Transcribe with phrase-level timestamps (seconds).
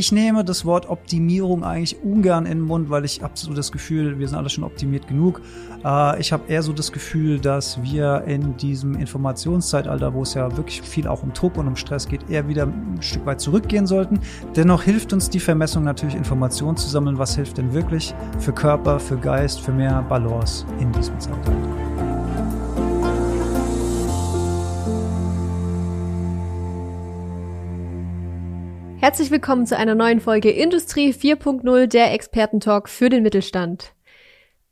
[0.00, 3.70] Ich nehme das Wort Optimierung eigentlich ungern in den Mund, weil ich habe so das
[3.70, 5.42] Gefühl, wir sind alle schon optimiert genug.
[5.84, 10.56] Äh, ich habe eher so das Gefühl, dass wir in diesem Informationszeitalter, wo es ja
[10.56, 13.86] wirklich viel auch um Druck und um Stress geht, eher wieder ein Stück weit zurückgehen
[13.86, 14.20] sollten.
[14.56, 17.18] Dennoch hilft uns die Vermessung natürlich, Informationen zu sammeln.
[17.18, 22.19] Was hilft denn wirklich für Körper, für Geist, für mehr Balance in diesem Zeitalter?
[29.10, 33.92] Herzlich willkommen zu einer neuen Folge Industrie 4.0, der Expertentalk für den Mittelstand.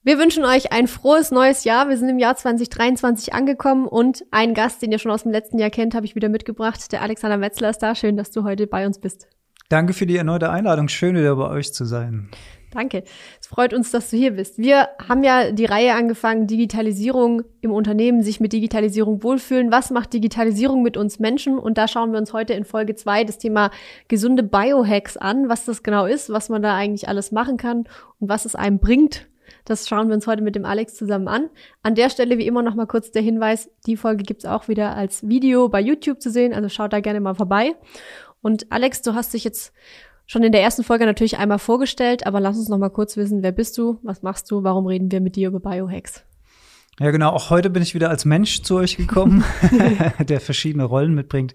[0.04, 1.88] Wir wünschen euch ein frohes neues Jahr.
[1.88, 5.58] Wir sind im Jahr 2023 angekommen und einen Gast, den ihr schon aus dem letzten
[5.58, 6.92] Jahr kennt, habe ich wieder mitgebracht.
[6.92, 7.96] Der Alexander Metzler ist da.
[7.96, 9.27] Schön, dass du heute bei uns bist.
[9.70, 10.86] Danke für die erneute Einladung.
[10.86, 12.30] Schön, wieder bei euch zu sein.
[12.78, 13.02] Danke.
[13.41, 14.56] Es freut uns, dass du hier bist.
[14.56, 19.73] Wir haben ja die Reihe angefangen, Digitalisierung im Unternehmen, sich mit Digitalisierung wohlfühlen.
[19.73, 21.59] Was macht Digitalisierung mit uns Menschen?
[21.59, 23.72] Und da schauen wir uns heute in Folge zwei das Thema
[24.06, 27.78] gesunde Biohacks an, was das genau ist, was man da eigentlich alles machen kann
[28.20, 29.27] und was es einem bringt.
[29.64, 31.50] Das schauen wir uns heute mit dem Alex zusammen an.
[31.83, 34.95] An der Stelle wie immer noch mal kurz der Hinweis, die Folge gibt's auch wieder
[34.95, 37.74] als Video bei YouTube zu sehen, also schaut da gerne mal vorbei.
[38.41, 39.72] Und Alex, du hast dich jetzt
[40.28, 43.42] schon in der ersten Folge natürlich einmal vorgestellt, aber lass uns noch mal kurz wissen,
[43.42, 46.22] wer bist du, was machst du, warum reden wir mit dir über Biohacks?
[47.00, 47.30] Ja, genau.
[47.30, 49.42] Auch heute bin ich wieder als Mensch zu euch gekommen,
[50.28, 51.54] der verschiedene Rollen mitbringt.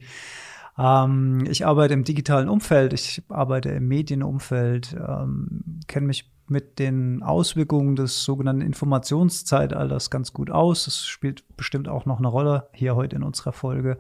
[0.78, 7.24] Ähm, ich arbeite im digitalen Umfeld, ich arbeite im Medienumfeld, ähm, kenne mich mit den
[7.24, 10.86] Auswirkungen des sogenannten Informationszeitalters ganz gut aus.
[10.86, 13.98] Das spielt bestimmt auch noch eine Rolle hier heute in unserer Folge.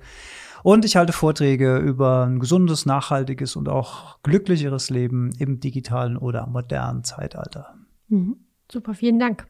[0.63, 6.47] Und ich halte Vorträge über ein gesundes, nachhaltiges und auch glücklicheres Leben im digitalen oder
[6.47, 7.75] modernen Zeitalter.
[8.07, 8.37] Mhm.
[8.73, 9.45] Super, vielen Dank.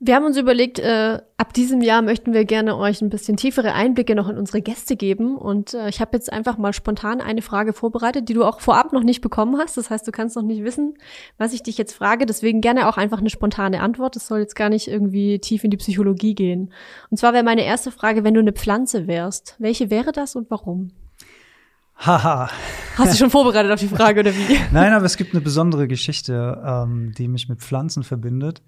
[0.00, 3.72] Wir haben uns überlegt, äh, ab diesem Jahr möchten wir gerne euch ein bisschen tiefere
[3.72, 5.36] Einblicke noch in unsere Gäste geben.
[5.36, 8.92] Und äh, ich habe jetzt einfach mal spontan eine Frage vorbereitet, die du auch vorab
[8.92, 9.76] noch nicht bekommen hast.
[9.76, 10.98] Das heißt, du kannst noch nicht wissen,
[11.38, 12.26] was ich dich jetzt frage.
[12.26, 14.16] Deswegen gerne auch einfach eine spontane Antwort.
[14.16, 16.72] Das soll jetzt gar nicht irgendwie tief in die Psychologie gehen.
[17.10, 20.50] Und zwar wäre meine erste Frage, wenn du eine Pflanze wärst, welche wäre das und
[20.50, 20.90] warum?
[22.06, 22.50] Haha.
[22.96, 24.58] Hast du schon vorbereitet auf die Frage oder wie?
[24.72, 28.62] Nein, aber es gibt eine besondere Geschichte, ähm, die mich mit Pflanzen verbindet.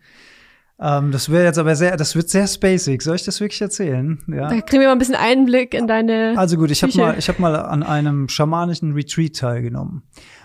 [0.79, 3.03] Ähm, das wäre jetzt aber sehr, das wird sehr spacig.
[3.03, 4.19] Soll ich das wirklich erzählen?
[4.27, 4.49] Ja.
[4.49, 6.35] Da kriegen wir mal ein bisschen Einblick in deine.
[6.37, 10.03] Also gut, ich habe mal, ich habe mal an einem schamanischen Retreat teilgenommen.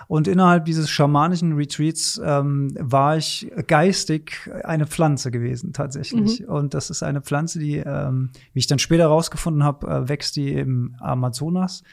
[0.07, 6.41] Und innerhalb dieses schamanischen Retreats ähm, war ich geistig eine Pflanze gewesen, tatsächlich.
[6.41, 6.47] Mhm.
[6.47, 10.35] Und das ist eine Pflanze, die, ähm, wie ich dann später rausgefunden habe, äh, wächst
[10.35, 11.83] die im Amazonas.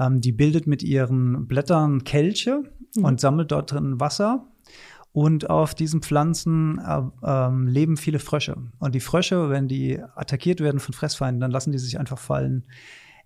[0.00, 2.62] Ähm, die bildet mit ihren Blättern Kelche
[2.96, 3.04] mhm.
[3.04, 4.46] und sammelt dort drin Wasser.
[5.12, 8.56] Und auf diesen Pflanzen äh, ähm, leben viele Frösche.
[8.78, 12.64] Und die Frösche, wenn die attackiert werden von Fressfeinden, dann lassen die sich einfach fallen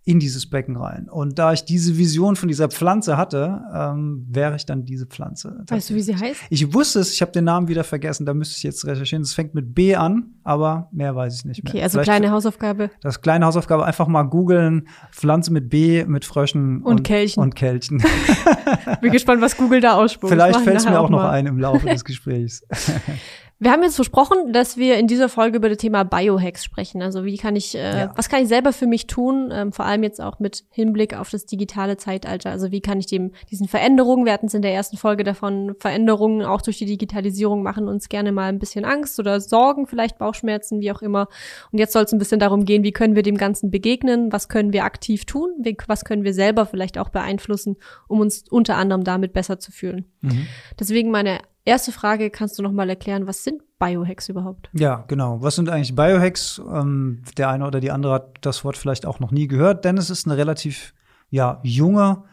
[0.07, 1.09] in dieses Becken rein.
[1.09, 5.65] Und da ich diese Vision von dieser Pflanze hatte, ähm, wäre ich dann diese Pflanze.
[5.67, 6.43] Weißt du, wie sie heißt?
[6.51, 9.23] Ich wusste es, ich habe den Namen wieder vergessen, da müsste ich jetzt recherchieren.
[9.23, 11.73] Es fängt mit B an, aber mehr weiß ich nicht mehr.
[11.73, 12.91] Okay, also Vielleicht kleine Hausaufgabe.
[13.01, 17.43] Das kleine Hausaufgabe, einfach mal googeln, Pflanze mit B, mit Fröschen und, und Kelchen.
[17.43, 18.03] Und Kelchen.
[19.01, 20.31] Bin gespannt, was Google da ausspuckt.
[20.31, 22.63] Vielleicht fällt es mir auch noch ein im Laufe des Gesprächs.
[23.61, 27.03] Wir haben jetzt versprochen, dass wir in dieser Folge über das Thema Biohacks sprechen.
[27.03, 28.13] Also wie kann ich, äh, ja.
[28.17, 31.31] was kann ich selber für mich tun, ähm, vor allem jetzt auch mit Hinblick auf
[31.31, 32.51] das digitale Zeitalter.
[32.51, 35.77] Also wie kann ich dem diesen Veränderungen, wir hatten es in der ersten Folge davon,
[35.79, 40.19] Veränderungen auch durch die Digitalisierung machen uns gerne mal ein bisschen Angst oder Sorgen, vielleicht
[40.19, 41.29] Bauchschmerzen, wie auch immer.
[41.71, 44.49] Und jetzt soll es ein bisschen darum gehen, wie können wir dem Ganzen begegnen, was
[44.49, 47.77] können wir aktiv tun, wie, was können wir selber vielleicht auch beeinflussen,
[48.09, 50.07] um uns unter anderem damit besser zu fühlen.
[50.23, 50.49] Mhm.
[50.79, 54.69] Deswegen meine Erste Frage, kannst du noch mal erklären, was sind Biohacks überhaupt?
[54.75, 55.41] Ja, genau.
[55.41, 56.61] Was sind eigentlich Biohacks?
[56.71, 59.97] Ähm, der eine oder die andere hat das Wort vielleicht auch noch nie gehört, denn
[59.97, 60.93] es ist eine relativ
[61.31, 62.25] ja, junge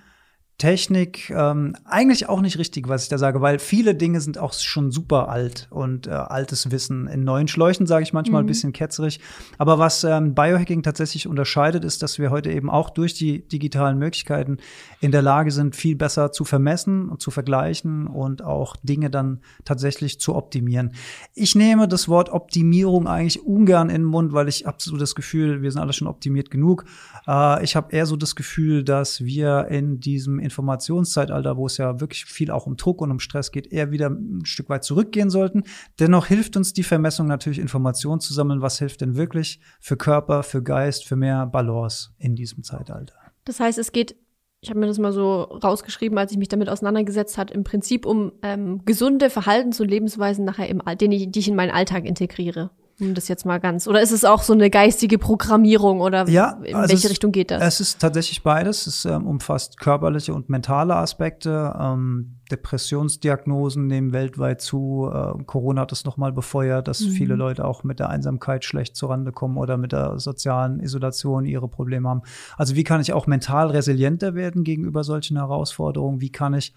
[0.62, 4.54] Technik ähm, eigentlich auch nicht richtig, was ich da sage, weil viele Dinge sind auch
[4.54, 8.46] schon super alt und äh, altes Wissen in neuen Schläuchen, sage ich manchmal mhm.
[8.46, 9.20] ein bisschen ketzerig.
[9.58, 13.98] Aber was ähm, Biohacking tatsächlich unterscheidet, ist, dass wir heute eben auch durch die digitalen
[13.98, 14.58] Möglichkeiten
[15.00, 19.42] in der Lage sind, viel besser zu vermessen und zu vergleichen und auch Dinge dann
[19.66, 20.94] tatsächlich zu optimieren.
[21.34, 25.16] Ich nehme das Wort Optimierung eigentlich ungern in den Mund, weil ich habe so das
[25.16, 26.86] Gefühl, wir sind alle schon optimiert genug.
[27.28, 32.00] Äh, ich habe eher so das Gefühl, dass wir in diesem Informationszeitalter, wo es ja
[32.00, 35.30] wirklich viel auch um Druck und um Stress geht, eher wieder ein Stück weit zurückgehen
[35.30, 35.64] sollten.
[36.00, 38.62] Dennoch hilft uns die Vermessung natürlich, Informationen zu sammeln.
[38.62, 43.16] Was hilft denn wirklich für Körper, für Geist, für mehr Balance in diesem Zeitalter?
[43.46, 44.16] Das heißt, es geht
[44.64, 48.06] ich habe mir das mal so rausgeschrieben, als ich mich damit auseinandergesetzt hat, im Prinzip
[48.06, 52.06] um ähm, gesunde Verhaltens- und Lebensweisen nachher im, den ich, die ich in meinen Alltag
[52.06, 52.70] integriere.
[53.02, 53.88] Um das jetzt mal ganz.
[53.88, 57.32] Oder ist es auch so eine geistige Programmierung oder ja, in also welche es, Richtung
[57.32, 57.64] geht das?
[57.64, 58.86] Es ist tatsächlich beides.
[58.86, 61.76] Es ähm, umfasst körperliche und mentale Aspekte.
[61.80, 65.10] Ähm, Depressionsdiagnosen nehmen weltweit zu.
[65.12, 67.10] Äh, Corona hat es nochmal befeuert, dass mhm.
[67.10, 71.68] viele Leute auch mit der Einsamkeit schlecht zurande kommen oder mit der sozialen Isolation ihre
[71.68, 72.22] Probleme haben.
[72.56, 76.22] Also wie kann ich auch mental resilienter werden gegenüber solchen Herausforderungen?
[76.22, 76.74] Wie kann ich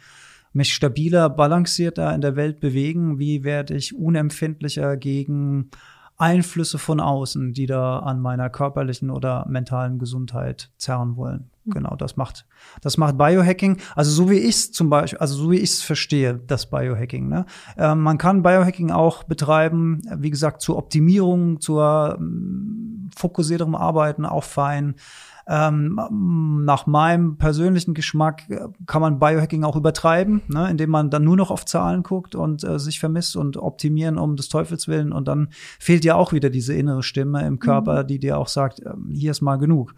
[0.55, 3.19] mich stabiler, balancierter in der Welt bewegen?
[3.19, 5.71] Wie werde ich unempfindlicher gegen
[6.16, 11.50] Einflüsse von außen, die da an meiner körperlichen oder mentalen Gesundheit zerren wollen.
[11.64, 11.72] Mhm.
[11.72, 12.46] Genau, das macht,
[12.82, 13.78] das macht Biohacking.
[13.96, 17.28] Also so wie ich es zum Beispiel, also so wie ich es verstehe, das Biohacking.
[17.28, 17.46] Ne?
[17.76, 24.44] Ähm, man kann Biohacking auch betreiben, wie gesagt, zur Optimierung, zur ähm, fokussierterem Arbeiten, auch
[24.44, 24.94] fein.
[25.46, 26.00] Ähm,
[26.64, 31.37] nach meinem persönlichen Geschmack äh, kann man Biohacking auch übertreiben, ne, indem man dann nur
[31.37, 35.12] noch auf Zahlen guckt und äh, sich vermisst und optimieren um des Teufels willen.
[35.12, 35.49] Und dann
[35.79, 38.06] fehlt ja auch wieder diese innere Stimme im Körper, mhm.
[38.06, 39.94] die dir auch sagt, äh, hier ist mal genug.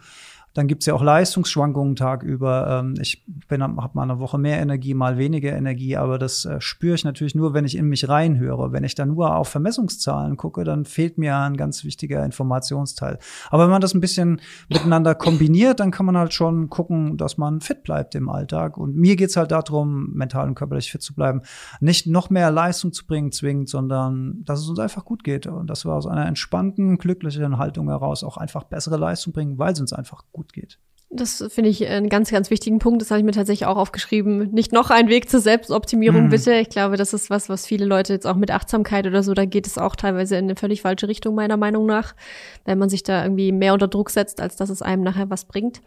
[0.57, 2.81] Dann gibt's ja auch Leistungsschwankungen tagüber.
[2.81, 6.63] Ähm, ich bin, habe mal eine Woche mehr Energie, mal weniger Energie, aber das äh,
[6.63, 8.73] spüre ich natürlich nur, wenn ich in mich reinhöre.
[8.73, 13.19] Wenn ich dann nur auf Vermessungszahlen gucke, dann fehlt mir ein ganz wichtiger Informationsteil.
[13.51, 17.37] Aber wenn man das ein bisschen miteinander kombiniert, dann kann man halt schon gucken, dass
[17.37, 18.79] man fit bleibt im Alltag.
[18.79, 21.43] Und mir geht's halt darum, mental und körperlich fit zu bleiben,
[21.81, 25.69] nicht noch mehr Leistung zu bringen zwingend, sondern dass es uns einfach gut geht und
[25.69, 29.81] dass wir aus einer entspannten, glücklichen Haltung heraus auch einfach bessere Leistung bringen, weil es
[29.81, 30.79] uns einfach gut gut geht.
[31.09, 33.01] Das finde ich einen ganz, ganz wichtigen Punkt.
[33.01, 34.51] Das habe ich mir tatsächlich auch aufgeschrieben.
[34.51, 36.29] Nicht noch ein Weg zur Selbstoptimierung, mhm.
[36.31, 36.55] bitte.
[36.55, 39.45] Ich glaube, das ist was, was viele Leute jetzt auch mit Achtsamkeit oder so, da
[39.45, 42.17] geht es auch teilweise in eine völlig falsche Richtung, meiner Meinung nach,
[42.65, 45.45] wenn man sich da irgendwie mehr unter Druck setzt, als dass es einem nachher was
[45.45, 45.81] bringt.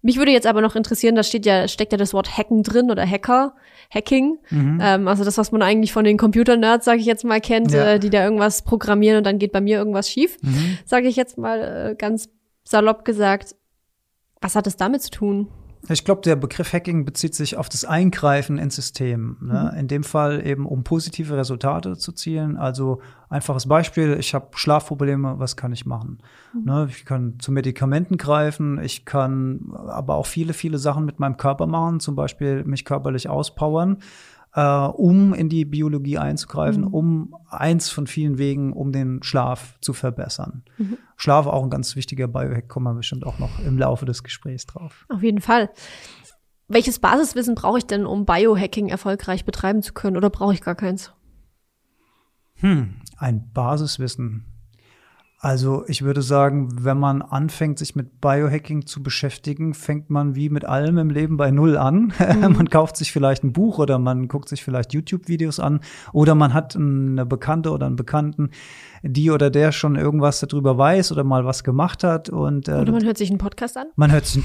[0.00, 2.90] Mich würde jetzt aber noch interessieren, da steht ja, steckt ja das Wort Hacken drin
[2.90, 3.54] oder Hacker,
[3.92, 4.38] Hacking.
[4.48, 4.80] Mhm.
[4.82, 7.92] Ähm, also das, was man eigentlich von den Computer-Nerds, sage ich jetzt mal, kennt, ja.
[7.92, 10.38] äh, die da irgendwas programmieren und dann geht bei mir irgendwas schief.
[10.40, 10.78] Mhm.
[10.86, 12.30] Sage ich jetzt mal äh, ganz
[12.64, 13.54] salopp gesagt
[14.44, 15.48] was hat es damit zu tun?
[15.88, 19.36] Ich glaube, der Begriff Hacking bezieht sich auf das Eingreifen ins System.
[19.40, 19.70] Ne?
[19.72, 19.78] Mhm.
[19.78, 22.56] In dem Fall eben, um positive Resultate zu zielen.
[22.56, 26.18] Also einfaches Beispiel, ich habe Schlafprobleme, was kann ich machen?
[26.52, 26.64] Mhm.
[26.64, 26.88] Ne?
[26.90, 31.66] Ich kann zu Medikamenten greifen, ich kann aber auch viele, viele Sachen mit meinem Körper
[31.66, 33.98] machen, zum Beispiel mich körperlich auspowern
[34.54, 36.94] äh, um in die Biologie einzugreifen, mhm.
[36.94, 40.64] um eins von vielen Wegen, um den Schlaf zu verbessern.
[40.78, 40.98] Mhm.
[41.16, 44.66] Schlaf auch ein ganz wichtiger Biohack, kommen wir bestimmt auch noch im Laufe des Gesprächs
[44.66, 45.06] drauf.
[45.08, 45.70] Auf jeden Fall.
[46.68, 50.74] Welches Basiswissen brauche ich denn, um Biohacking erfolgreich betreiben zu können, oder brauche ich gar
[50.74, 51.12] keins?
[52.54, 54.46] Hm, ein Basiswissen.
[55.44, 60.48] Also ich würde sagen, wenn man anfängt, sich mit Biohacking zu beschäftigen, fängt man wie
[60.48, 62.14] mit allem im Leben bei Null an.
[62.24, 62.56] Mhm.
[62.56, 65.80] man kauft sich vielleicht ein Buch oder man guckt sich vielleicht YouTube-Videos an
[66.14, 68.50] oder man hat eine Bekannte oder einen Bekannten,
[69.02, 72.30] die oder der schon irgendwas darüber weiß oder mal was gemacht hat.
[72.30, 73.88] Und, äh, oder man hört sich einen Podcast an.
[73.96, 74.42] Man hört sich,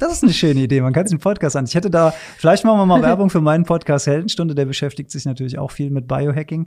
[0.00, 1.66] das ist eine schöne Idee, man kann sich einen Podcast an.
[1.66, 5.26] Ich hätte da, vielleicht machen wir mal Werbung für meinen Podcast Heldenstunde, der beschäftigt sich
[5.26, 6.66] natürlich auch viel mit Biohacking.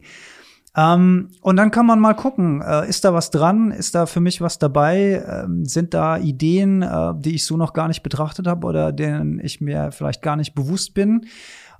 [0.75, 3.71] Ähm, und dann kann man mal gucken, äh, ist da was dran?
[3.71, 5.23] Ist da für mich was dabei?
[5.27, 9.39] Ähm, sind da Ideen, äh, die ich so noch gar nicht betrachtet habe oder denen
[9.39, 11.27] ich mir vielleicht gar nicht bewusst bin?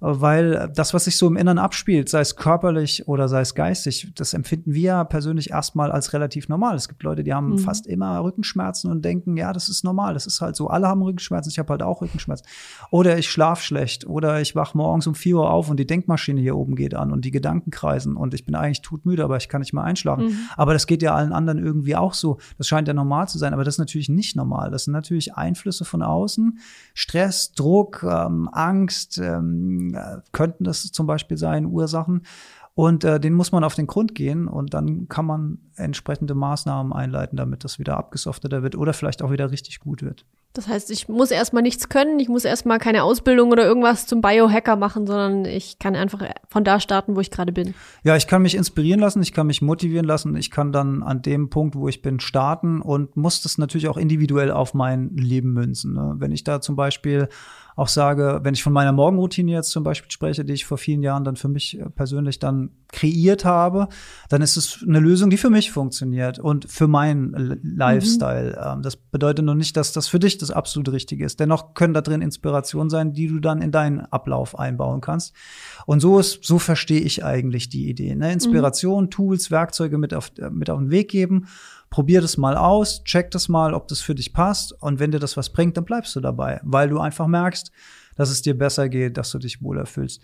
[0.05, 4.11] Weil das, was sich so im Inneren abspielt, sei es körperlich oder sei es geistig,
[4.15, 6.75] das empfinden wir persönlich erstmal als relativ normal.
[6.75, 7.59] Es gibt Leute, die haben mhm.
[7.59, 10.67] fast immer Rückenschmerzen und denken, ja, das ist normal, das ist halt so.
[10.67, 12.45] Alle haben Rückenschmerzen, ich habe halt auch Rückenschmerzen.
[12.91, 16.41] Oder ich schlaf schlecht oder ich wach morgens um vier Uhr auf und die Denkmaschine
[16.41, 19.47] hier oben geht an und die Gedanken kreisen und ich bin eigentlich todmüde, aber ich
[19.47, 20.25] kann nicht mehr einschlafen.
[20.25, 20.37] Mhm.
[20.57, 22.39] Aber das geht ja allen anderen irgendwie auch so.
[22.57, 24.69] Das scheint ja normal zu sein, aber das ist natürlich nicht normal.
[24.69, 26.59] Das sind natürlich Einflüsse von außen,
[26.93, 32.23] Stress, Druck, ähm, Angst, ähm, äh, könnten das zum Beispiel sein, Ursachen.
[32.75, 36.91] Und äh, den muss man auf den Grund gehen und dann kann man entsprechende Maßnahmen
[36.91, 40.25] einleiten, damit das wieder abgesofteter wird oder vielleicht auch wieder richtig gut wird.
[40.53, 44.21] Das heißt, ich muss erstmal nichts können, ich muss erstmal keine Ausbildung oder irgendwas zum
[44.21, 47.73] Biohacker machen, sondern ich kann einfach von da starten, wo ich gerade bin.
[48.03, 51.23] Ja, ich kann mich inspirieren lassen, ich kann mich motivieren lassen, ich kann dann an
[51.23, 55.53] dem Punkt, wo ich bin, starten und muss das natürlich auch individuell auf mein Leben
[55.53, 55.93] münzen.
[55.93, 56.15] Ne?
[56.17, 57.29] Wenn ich da zum Beispiel
[57.75, 61.01] auch sage, wenn ich von meiner Morgenroutine jetzt zum Beispiel spreche, die ich vor vielen
[61.01, 63.87] Jahren dann für mich äh, persönlich dann kreiert habe,
[64.29, 68.75] dann ist es eine Lösung, die für mich funktioniert und für meinen Lifestyle.
[68.77, 68.83] Mhm.
[68.83, 71.39] Das bedeutet noch nicht, dass das für dich das absolut Richtige ist.
[71.39, 75.33] Dennoch können da drin Inspirationen sein, die du dann in deinen Ablauf einbauen kannst.
[75.85, 78.15] Und so ist, so verstehe ich eigentlich die Idee.
[78.15, 78.31] Ne?
[78.31, 79.09] Inspiration, mhm.
[79.09, 81.47] Tools, Werkzeuge mit auf, mit auf den Weg geben.
[81.93, 84.73] Probier das mal aus, check das mal, ob das für dich passt.
[84.81, 87.71] Und wenn dir das was bringt, dann bleibst du dabei, weil du einfach merkst,
[88.15, 90.19] dass es dir besser geht, dass du dich wohler fühlst.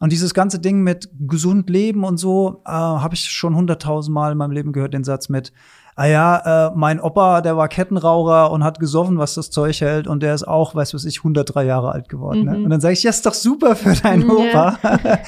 [0.00, 4.38] Und dieses ganze Ding mit gesund leben und so, äh, habe ich schon hunderttausendmal in
[4.38, 5.52] meinem Leben gehört, den Satz mit,
[5.94, 10.06] ah ja, äh, mein Opa, der war Kettenraucher und hat gesoffen, was das Zeug hält
[10.06, 12.44] und der ist auch, weiß was ich, 103 Jahre alt geworden.
[12.44, 12.52] Ne?
[12.52, 12.58] Mhm.
[12.58, 12.64] Ne?
[12.64, 14.78] Und dann sage ich, ja, ist doch super für deinen Opa.
[14.82, 15.18] Ja.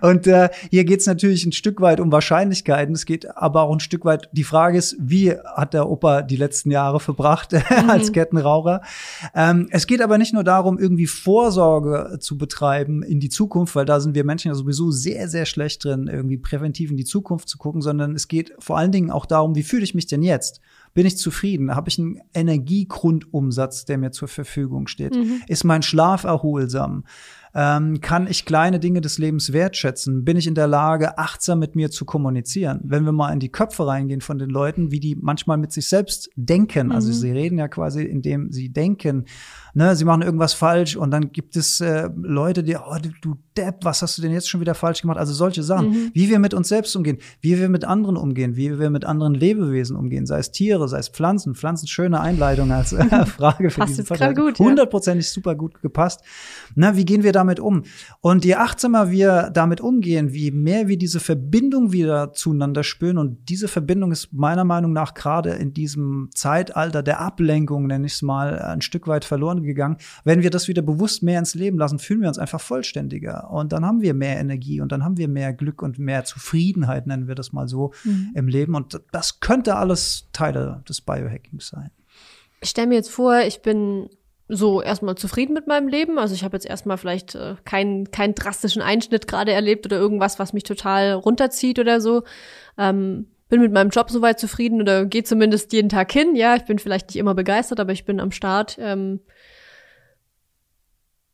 [0.08, 2.94] und äh, hier geht's natürlich ein Stück weit um Wahrscheinlichkeiten.
[2.94, 6.36] Es geht aber auch ein Stück weit, die Frage ist, wie hat der Opa die
[6.36, 7.90] letzten Jahre verbracht mhm.
[7.90, 8.80] als Kettenraucher?
[9.34, 13.84] Ähm, es geht aber nicht nur darum, irgendwie Vorsorge zu betreiben in die Zukunft, weil
[13.84, 17.48] da sind wir Menschen ja sowieso sehr, sehr schlecht drin, irgendwie präventiv in die Zukunft
[17.48, 20.22] zu gucken, sondern es geht vor allen Dingen auch darum, wie fühle ich mich denn
[20.22, 20.60] jetzt?
[20.94, 21.74] Bin ich zufrieden?
[21.74, 25.14] Habe ich einen Energiegrundumsatz, der mir zur Verfügung steht?
[25.14, 25.42] Mhm.
[25.48, 27.04] Ist mein Schlaf erholsam?
[27.56, 30.24] Ähm, kann ich kleine Dinge des Lebens wertschätzen?
[30.24, 32.80] Bin ich in der Lage, achtsam mit mir zu kommunizieren?
[32.84, 35.88] Wenn wir mal in die Köpfe reingehen von den Leuten, wie die manchmal mit sich
[35.88, 37.12] selbst denken, also mhm.
[37.12, 39.26] also sie reden ja quasi, indem sie denken,
[39.74, 43.84] ne, sie machen irgendwas falsch und dann gibt es äh, Leute, die, oh, du, Depp,
[43.84, 45.18] was hast du denn jetzt schon wieder falsch gemacht?
[45.18, 46.10] Also solche Sachen, mhm.
[46.12, 49.34] wie wir mit uns selbst umgehen, wie wir mit anderen umgehen, wie wir mit anderen
[49.34, 51.54] Lebewesen umgehen, sei es Tiere, sei es Pflanzen.
[51.54, 54.34] Pflanzen, schöne Einleitung als äh, Frage für Passt diesen Fall.
[54.34, 54.58] gut.
[54.58, 55.32] Hundertprozentig ja.
[55.32, 56.22] super gut gepasst.
[56.74, 57.84] Na, wie gehen wir damit um?
[58.20, 63.48] Und je achtsamer wir damit umgehen, wie mehr wir diese Verbindung wieder zueinander spüren und
[63.48, 68.22] diese Verbindung ist meiner Meinung nach gerade in diesem Zeitalter der Ablenkung, nenne ich es
[68.22, 69.96] mal, ein Stück weit verloren gegangen.
[70.24, 73.50] Wenn wir das wieder bewusst mehr ins Leben lassen, fühlen wir uns einfach vollständiger.
[73.50, 77.06] Und dann haben wir mehr Energie und dann haben wir mehr Glück und mehr Zufriedenheit,
[77.06, 78.30] nennen wir das mal so, mhm.
[78.34, 78.74] im Leben.
[78.74, 81.90] Und das könnte alles Teile des Biohackings sein.
[82.60, 84.08] Ich stelle mir jetzt vor, ich bin
[84.48, 86.18] so erstmal zufrieden mit meinem Leben.
[86.18, 90.38] Also ich habe jetzt erstmal vielleicht äh, keinen keinen drastischen Einschnitt gerade erlebt oder irgendwas,
[90.38, 92.24] was mich total runterzieht oder so.
[92.76, 96.34] Ähm, bin mit meinem Job soweit zufrieden oder gehe zumindest jeden Tag hin.
[96.34, 98.76] Ja, ich bin vielleicht nicht immer begeistert, aber ich bin am Start.
[98.78, 99.20] Ähm,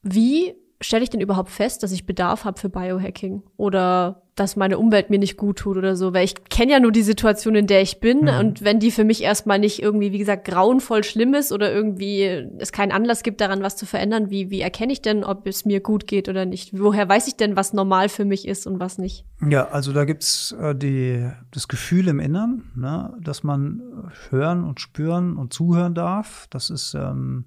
[0.02, 4.78] wie stelle ich denn überhaupt fest, dass ich Bedarf habe für Biohacking oder dass meine
[4.78, 6.14] Umwelt mir nicht gut tut oder so?
[6.14, 8.22] Weil ich kenne ja nur die Situation, in der ich bin.
[8.22, 8.28] Mhm.
[8.28, 12.22] Und wenn die für mich erstmal nicht irgendwie, wie gesagt, grauenvoll schlimm ist oder irgendwie
[12.58, 15.66] es keinen Anlass gibt, daran was zu verändern, wie, wie erkenne ich denn, ob es
[15.66, 16.78] mir gut geht oder nicht?
[16.78, 19.26] Woher weiß ich denn, was normal für mich ist und was nicht?
[19.46, 24.80] Ja, also da gibt's äh, die, das Gefühl im Innern, ne, dass man hören und
[24.80, 26.46] spüren und zuhören darf.
[26.48, 27.44] Das ist ähm,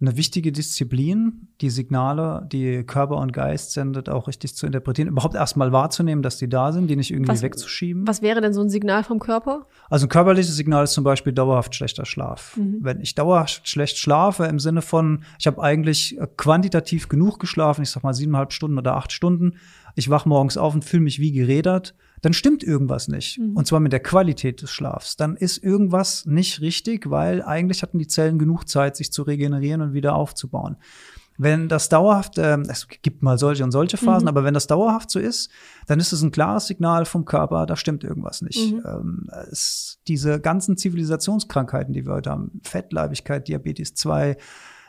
[0.00, 5.34] eine wichtige Disziplin, die Signale, die Körper und Geist sendet, auch richtig zu interpretieren, überhaupt
[5.34, 8.06] erstmal wahrzunehmen, dass die da sind, die nicht irgendwie was, wegzuschieben.
[8.06, 9.66] Was wäre denn so ein Signal vom Körper?
[9.90, 12.56] Also ein körperliches Signal ist zum Beispiel dauerhaft schlechter Schlaf.
[12.56, 12.78] Mhm.
[12.80, 17.90] Wenn ich dauerhaft schlecht schlafe, im Sinne von, ich habe eigentlich quantitativ genug geschlafen, ich
[17.90, 19.54] sag mal siebeneinhalb Stunden oder acht Stunden,
[19.96, 23.38] ich wach morgens auf und fühle mich wie gerädert, dann stimmt irgendwas nicht.
[23.38, 23.56] Mhm.
[23.56, 25.16] Und zwar mit der Qualität des Schlafs.
[25.16, 29.80] Dann ist irgendwas nicht richtig, weil eigentlich hatten die Zellen genug Zeit, sich zu regenerieren
[29.80, 30.76] und wieder aufzubauen.
[31.40, 34.28] Wenn das dauerhaft, äh, es gibt mal solche und solche Phasen, mhm.
[34.28, 35.50] aber wenn das dauerhaft so ist,
[35.86, 38.72] dann ist es ein klares Signal vom Körper, da stimmt irgendwas nicht.
[38.72, 38.82] Mhm.
[38.84, 44.36] Ähm, es, diese ganzen Zivilisationskrankheiten, die wir heute haben, Fettleibigkeit, Diabetes 2,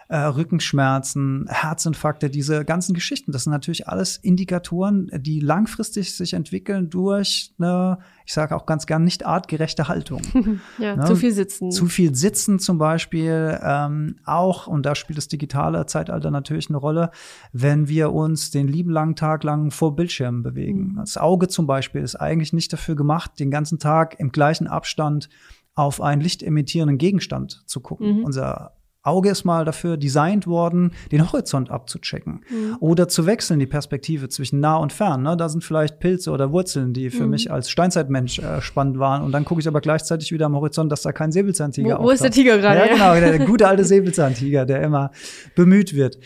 [0.10, 3.32] äh, Rückenschmerzen, Herzinfarkte, diese ganzen Geschichten.
[3.32, 8.88] Das sind natürlich alles Indikatoren, die langfristig sich entwickeln durch eine, ich sage auch ganz
[8.88, 10.24] gern, nicht artgerechte Haltung.
[10.80, 11.06] ja, ne?
[11.06, 11.70] zu viel Sitzen.
[11.70, 13.60] Zu viel Sitzen zum Beispiel.
[13.62, 17.12] Ähm, auch, und da spielt das digitale Zeitalter natürlich eine Rolle,
[17.54, 20.94] wenn wir uns den lieben langen Tag lang vor Bildschirmen bewegen.
[20.94, 20.96] Mhm.
[21.02, 25.30] Das Auge zum Beispiel ist eigentlich nicht dafür gemacht, den ganzen Tag im gleichen Abstand
[25.76, 28.18] auf einen lichtemittierenden Gegenstand zu gucken.
[28.18, 28.24] Mhm.
[28.26, 28.74] Unser
[29.10, 32.78] Auge ist mal dafür designt worden, den Horizont abzuchecken mhm.
[32.80, 35.24] oder zu wechseln, die Perspektive zwischen nah und fern.
[35.24, 35.36] Ne?
[35.36, 37.32] Da sind vielleicht Pilze oder Wurzeln, die für mhm.
[37.32, 39.24] mich als Steinzeitmensch äh, spannend waren.
[39.24, 42.10] Und dann gucke ich aber gleichzeitig wieder am Horizont, dass da kein Säbelzahntiger Wo, wo
[42.12, 42.80] ist der Tiger gerade?
[42.80, 45.12] Ja, genau, der gute alte Säbelzahntiger, der immer
[45.56, 46.20] bemüht wird.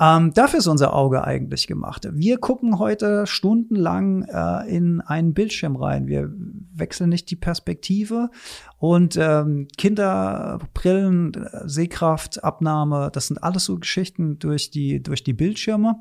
[0.00, 2.08] Ähm, dafür ist unser Auge eigentlich gemacht.
[2.10, 6.06] Wir gucken heute stundenlang äh, in einen Bildschirm rein.
[6.06, 6.32] Wir
[6.72, 8.30] wechseln nicht die Perspektive
[8.78, 11.32] und ähm, Kinderbrillen,
[11.66, 15.96] Sehkraft, Abnahme, das sind alles so Geschichten durch die durch die Bildschirme.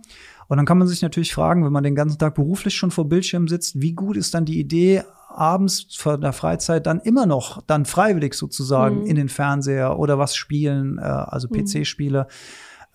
[0.48, 3.10] Und dann kann man sich natürlich fragen, wenn man den ganzen Tag beruflich schon vor
[3.10, 7.62] Bildschirm sitzt, wie gut ist dann die Idee, abends vor der Freizeit dann immer noch
[7.68, 9.06] dann freiwillig sozusagen mhm.
[9.08, 11.66] in den Fernseher oder was spielen, äh, also mhm.
[11.66, 12.28] PC-Spiele.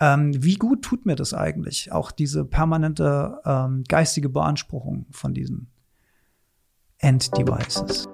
[0.01, 1.93] Ähm, wie gut tut mir das eigentlich?
[1.93, 5.71] Auch diese permanente ähm, geistige Beanspruchung von diesen
[6.99, 8.09] End-Devices.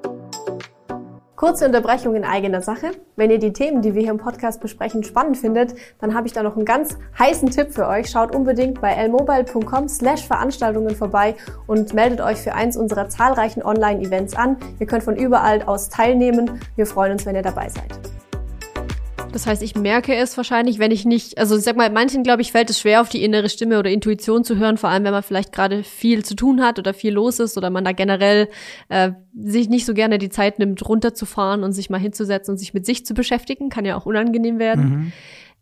[1.40, 2.90] Kurze Unterbrechung in eigener Sache.
[3.16, 6.34] Wenn ihr die Themen, die wir hier im Podcast besprechen, spannend findet, dann habe ich
[6.34, 8.10] da noch einen ganz heißen Tipp für euch.
[8.10, 11.34] Schaut unbedingt bei lmobile.com slash Veranstaltungen vorbei
[11.66, 14.58] und meldet euch für eins unserer zahlreichen Online-Events an.
[14.80, 16.60] Ihr könnt von überall aus teilnehmen.
[16.76, 17.98] Wir freuen uns, wenn ihr dabei seid.
[19.32, 22.42] Das heißt, ich merke es wahrscheinlich, wenn ich nicht, also ich sag mal, manchen, glaube
[22.42, 25.12] ich, fällt es schwer, auf die innere Stimme oder Intuition zu hören, vor allem wenn
[25.12, 28.48] man vielleicht gerade viel zu tun hat oder viel los ist oder man da generell
[28.88, 32.74] äh, sich nicht so gerne die Zeit nimmt, runterzufahren und sich mal hinzusetzen und sich
[32.74, 33.68] mit sich zu beschäftigen.
[33.68, 34.84] Kann ja auch unangenehm werden.
[34.84, 35.12] Mhm.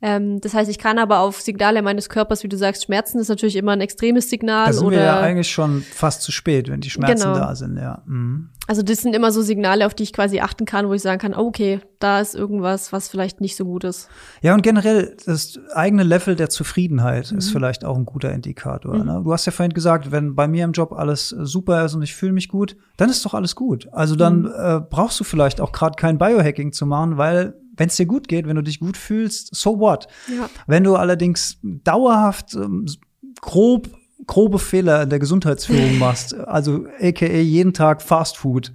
[0.00, 3.28] Ähm, das heißt, ich kann aber auf Signale meines Körpers, wie du sagst, Schmerzen ist
[3.28, 4.67] natürlich immer ein extremes Signal.
[4.67, 7.38] Da sind oder wir ja eigentlich schon fast zu spät, wenn die Schmerzen genau.
[7.38, 8.02] da sind, ja.
[8.07, 8.50] Mhm.
[8.69, 11.19] Also das sind immer so Signale, auf die ich quasi achten kann, wo ich sagen
[11.19, 14.09] kann, oh, okay, da ist irgendwas, was vielleicht nicht so gut ist.
[14.43, 17.38] Ja, und generell das eigene Level der Zufriedenheit mhm.
[17.38, 18.95] ist vielleicht auch ein guter Indikator.
[18.95, 19.07] Mhm.
[19.07, 19.21] Ne?
[19.25, 22.14] Du hast ja vorhin gesagt, wenn bei mir im Job alles super ist und ich
[22.14, 23.88] fühle mich gut, dann ist doch alles gut.
[23.90, 24.52] Also dann mhm.
[24.57, 28.28] äh, brauchst du vielleicht auch gerade kein Biohacking zu machen, weil wenn es dir gut
[28.28, 30.08] geht, wenn du dich gut fühlst, so what?
[30.28, 30.50] Ja.
[30.66, 32.87] Wenn du allerdings dauerhaft ähm,
[33.40, 33.88] grob
[34.26, 38.73] grobe Fehler in der Gesundheitsführung machst, also aka jeden Tag Fast Food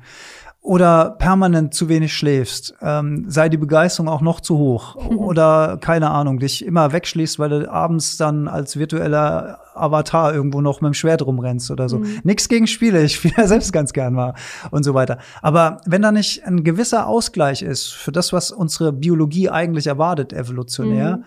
[0.64, 6.10] oder permanent zu wenig schläfst, ähm, sei die Begeisterung auch noch zu hoch oder keine
[6.10, 10.94] Ahnung, dich immer wegschließt, weil du abends dann als virtueller Avatar irgendwo noch mit dem
[10.94, 12.00] Schwert rumrennst oder so.
[12.00, 12.22] Mhm.
[12.24, 14.36] Nix gegen Spiele, ich spiele ja selbst ganz gern mal
[14.72, 15.18] und so weiter.
[15.42, 20.32] Aber wenn da nicht ein gewisser Ausgleich ist für das, was unsere Biologie eigentlich erwartet,
[20.32, 21.24] evolutionär, mhm.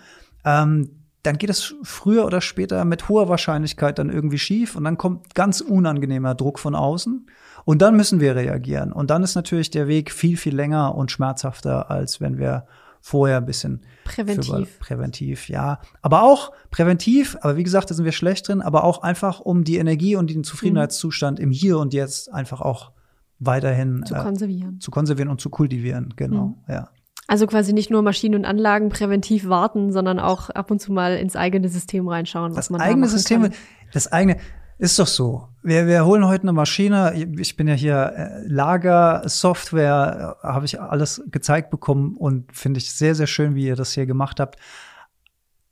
[0.47, 0.91] ähm,
[1.27, 5.35] dann geht es früher oder später mit hoher Wahrscheinlichkeit dann irgendwie schief und dann kommt
[5.35, 7.27] ganz unangenehmer Druck von außen.
[7.65, 8.93] Und dann müssen wir reagieren.
[8.93, 12.67] Und dann ist natürlich der Weg viel, viel länger und schmerzhafter, als wenn wir
[13.01, 14.79] vorher ein bisschen präventiv.
[14.79, 15.81] präventiv, ja.
[16.01, 19.65] Aber auch präventiv, aber wie gesagt, da sind wir schlecht drin, aber auch einfach, um
[19.65, 21.45] die Energie und den Zufriedenheitszustand mhm.
[21.45, 22.93] im Hier und Jetzt einfach auch
[23.41, 24.77] weiterhin zu konservieren.
[24.77, 26.55] Äh, zu konservieren und zu kultivieren, genau, mhm.
[26.69, 26.89] ja.
[27.29, 31.17] Also quasi nicht nur Maschinen und Anlagen präventiv warten, sondern auch ab und zu mal
[31.17, 33.53] ins eigene System reinschauen, was das man eigene da System, kann.
[33.93, 34.37] das eigene
[34.79, 35.49] ist doch so.
[35.63, 37.15] Wir, wir holen heute eine Maschine.
[37.39, 42.93] Ich bin ja hier äh, Lagersoftware, äh, habe ich alles gezeigt bekommen und finde ich
[42.93, 44.57] sehr, sehr schön, wie ihr das hier gemacht habt.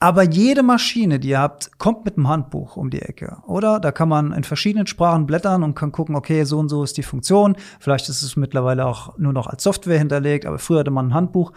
[0.05, 3.81] Aber jede Maschine, die ihr habt, kommt mit einem Handbuch um die Ecke, oder?
[3.81, 6.99] Da kann man in verschiedenen Sprachen blättern und kann gucken, okay, so und so ist
[6.99, 7.57] die Funktion.
[7.81, 11.15] Vielleicht ist es mittlerweile auch nur noch als Software hinterlegt, aber früher hatte man ein
[11.15, 11.53] Handbuch.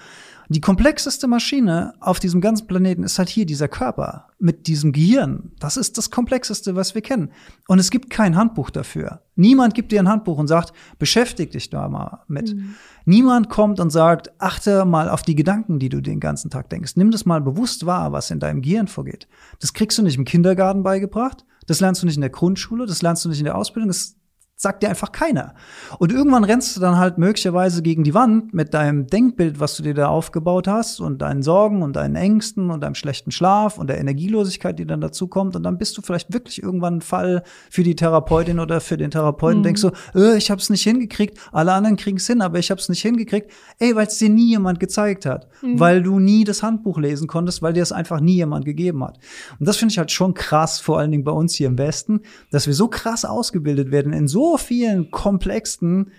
[0.50, 5.52] Die komplexeste Maschine auf diesem ganzen Planeten ist halt hier dieser Körper mit diesem Gehirn.
[5.60, 7.32] Das ist das komplexeste, was wir kennen.
[7.68, 9.22] Und es gibt kein Handbuch dafür.
[9.36, 12.56] Niemand gibt dir ein Handbuch und sagt, beschäftig dich da mal mit.
[12.56, 12.76] Mhm.
[13.06, 16.94] Niemand kommt und sagt, achte mal auf die Gedanken, die du den ganzen Tag denkst.
[16.96, 19.28] Nimm das mal bewusst wahr, was in deinem Gehirn vorgeht.
[19.60, 21.46] Das kriegst du nicht im Kindergarten beigebracht.
[21.66, 24.16] Das lernst du nicht in der Grundschule, das lernst du nicht in der Ausbildung, das
[24.60, 25.54] sagt dir einfach keiner.
[26.00, 29.84] Und irgendwann rennst du dann halt möglicherweise gegen die Wand mit deinem Denkbild, was du
[29.84, 33.88] dir da aufgebaut hast und deinen Sorgen und deinen Ängsten und deinem schlechten Schlaf und
[33.88, 35.56] der Energielosigkeit, die dann dazu kommt.
[35.56, 39.12] Und dann bist du vielleicht wirklich irgendwann ein Fall für die Therapeutin oder für den
[39.12, 39.60] Therapeuten.
[39.60, 39.64] Mhm.
[39.64, 42.72] Denkst du, äh, ich habe es nicht hingekriegt, alle anderen kriegen es hin, aber ich
[42.72, 43.52] habe es nicht hingekriegt.
[43.78, 45.80] Ey, weil es dir nie jemand gezeigt hat, mhm.
[45.80, 49.20] weil du nie das Handbuch lesen konntest, weil dir es einfach nie jemand gegeben hat.
[49.60, 52.22] Und das finde ich halt schon krass, vor allen Dingen bei uns hier im Westen,
[52.50, 56.12] dass wir so krass ausgebildet werden in so vielen komplexen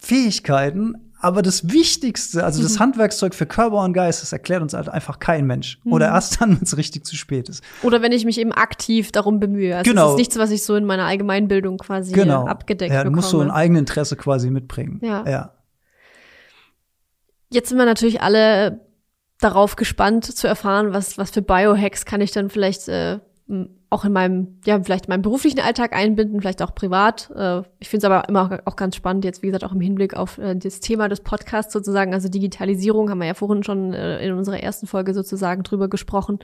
[0.00, 2.80] Fähigkeiten, aber das Wichtigste, also das mhm.
[2.80, 5.78] Handwerkszeug für Körper und Geist, das erklärt uns halt einfach kein Mensch.
[5.84, 5.92] Mhm.
[5.92, 7.62] Oder erst dann, wenn es richtig zu spät ist.
[7.84, 9.76] Oder wenn ich mich eben aktiv darum bemühe.
[9.76, 10.02] Also genau.
[10.02, 12.46] Das ist nichts, was ich so in meiner Allgemeinbildung quasi genau.
[12.46, 14.98] abgedeckt ja, du musst so ein Eigeninteresse quasi mitbringen.
[15.00, 15.24] Ja.
[15.28, 15.54] ja.
[17.50, 18.80] Jetzt sind wir natürlich alle
[19.38, 23.20] darauf gespannt zu erfahren, was, was für Biohacks kann ich dann vielleicht äh,
[23.90, 27.30] auch in meinem, ja, vielleicht in meinem beruflichen Alltag einbinden, vielleicht auch privat.
[27.36, 30.14] Äh, ich finde es aber immer auch ganz spannend, jetzt wie gesagt auch im Hinblick
[30.14, 34.24] auf äh, das Thema des Podcasts sozusagen, also Digitalisierung, haben wir ja vorhin schon äh,
[34.24, 36.38] in unserer ersten Folge sozusagen drüber gesprochen,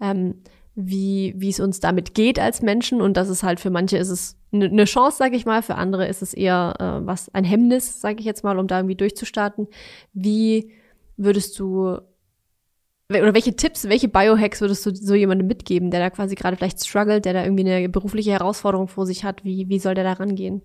[0.00, 0.42] ähm,
[0.74, 4.10] wie, wie es uns damit geht als Menschen und das ist halt für manche ist
[4.10, 8.00] es eine ne Chance, sage ich mal, für andere ist es eher was ein Hemmnis,
[8.00, 9.66] sage ich jetzt mal, um da irgendwie durchzustarten.
[10.12, 10.70] Wie
[11.16, 11.98] würdest du
[13.10, 16.84] oder welche Tipps, welche Biohacks würdest du so jemandem mitgeben, der da quasi gerade vielleicht
[16.86, 19.44] struggelt, der da irgendwie eine berufliche Herausforderung vor sich hat?
[19.44, 20.62] Wie, wie soll der da rangehen?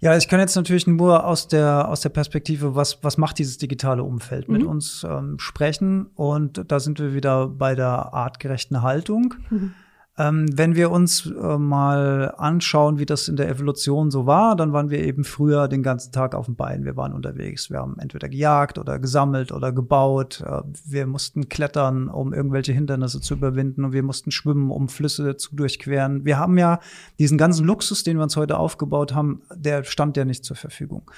[0.00, 3.56] Ja, ich kann jetzt natürlich nur aus der, aus der Perspektive, was, was macht dieses
[3.56, 4.54] digitale Umfeld mhm.
[4.54, 6.06] mit uns ähm, sprechen.
[6.14, 9.34] Und da sind wir wieder bei der artgerechten Haltung.
[9.48, 9.74] Mhm.
[10.16, 14.72] Ähm, wenn wir uns äh, mal anschauen, wie das in der Evolution so war, dann
[14.72, 16.84] waren wir eben früher den ganzen Tag auf dem Bein.
[16.84, 17.68] Wir waren unterwegs.
[17.68, 20.40] Wir haben entweder gejagt oder gesammelt oder gebaut.
[20.46, 23.84] Äh, wir mussten klettern, um irgendwelche Hindernisse zu überwinden.
[23.84, 26.24] Und wir mussten schwimmen, um Flüsse zu durchqueren.
[26.24, 26.78] Wir haben ja
[27.18, 31.10] diesen ganzen Luxus, den wir uns heute aufgebaut haben, der stand ja nicht zur Verfügung.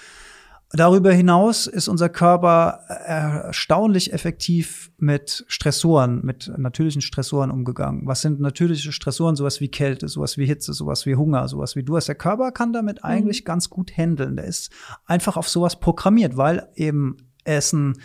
[0.73, 8.03] Darüber hinaus ist unser Körper erstaunlich effektiv mit Stressoren, mit natürlichen Stressoren umgegangen.
[8.05, 9.37] Was sind natürliche Stressoren?
[9.37, 12.09] Sowas wie Kälte, sowas wie Hitze, sowas wie Hunger, sowas wie du hast.
[12.09, 13.11] Der Körper kann damit mhm.
[13.11, 14.37] eigentlich ganz gut handeln.
[14.37, 14.73] Der ist
[15.05, 17.99] einfach auf sowas programmiert, weil eben Essen,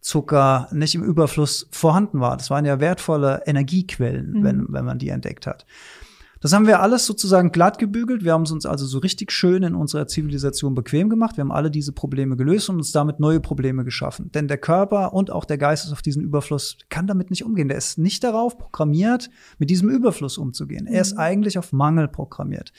[0.00, 2.36] Zucker nicht im Überfluss vorhanden war.
[2.36, 4.44] Das waren ja wertvolle Energiequellen, mhm.
[4.44, 5.66] wenn, wenn man die entdeckt hat.
[6.40, 8.24] Das haben wir alles sozusagen glatt gebügelt.
[8.24, 11.36] Wir haben es uns also so richtig schön in unserer Zivilisation bequem gemacht.
[11.36, 14.30] Wir haben alle diese Probleme gelöst und uns damit neue Probleme geschaffen.
[14.32, 17.68] Denn der Körper und auch der Geist ist auf diesen Überfluss, kann damit nicht umgehen.
[17.68, 20.86] Der ist nicht darauf programmiert, mit diesem Überfluss umzugehen.
[20.86, 21.20] Er ist mhm.
[21.20, 22.72] eigentlich auf Mangel programmiert.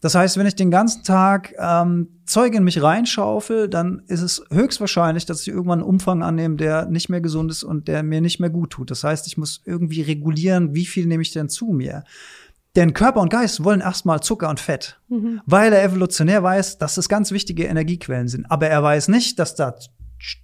[0.00, 4.44] Das heißt, wenn ich den ganzen Tag ähm, Zeug in mich reinschaufel, dann ist es
[4.50, 8.20] höchstwahrscheinlich, dass ich irgendwann einen Umfang annehme, der nicht mehr gesund ist und der mir
[8.20, 8.92] nicht mehr gut tut.
[8.92, 12.04] Das heißt, ich muss irgendwie regulieren, wie viel nehme ich denn zu mir.
[12.78, 15.40] Denn Körper und Geist wollen erstmal Zucker und Fett, mhm.
[15.46, 18.48] weil er evolutionär weiß, dass das ganz wichtige Energiequellen sind.
[18.48, 19.74] Aber er weiß nicht, dass da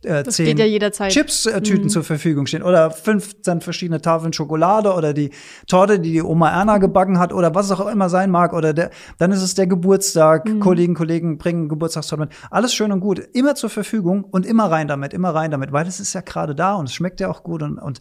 [0.02, 1.88] äh, zehn ja Chips-Tüten mhm.
[1.88, 5.30] zur Verfügung stehen oder 15 verschiedene Tafeln Schokolade oder die
[5.68, 8.90] Torte, die die Oma Erna gebacken hat oder was auch immer sein mag oder der,
[9.18, 10.58] dann ist es der Geburtstag, mhm.
[10.58, 12.32] Kollegen, Kollegen bringen Geburtstagstorte mit.
[12.50, 15.86] Alles schön und gut, immer zur Verfügung und immer rein damit, immer rein damit, weil
[15.86, 18.00] es ist ja gerade da und es schmeckt ja auch gut und, und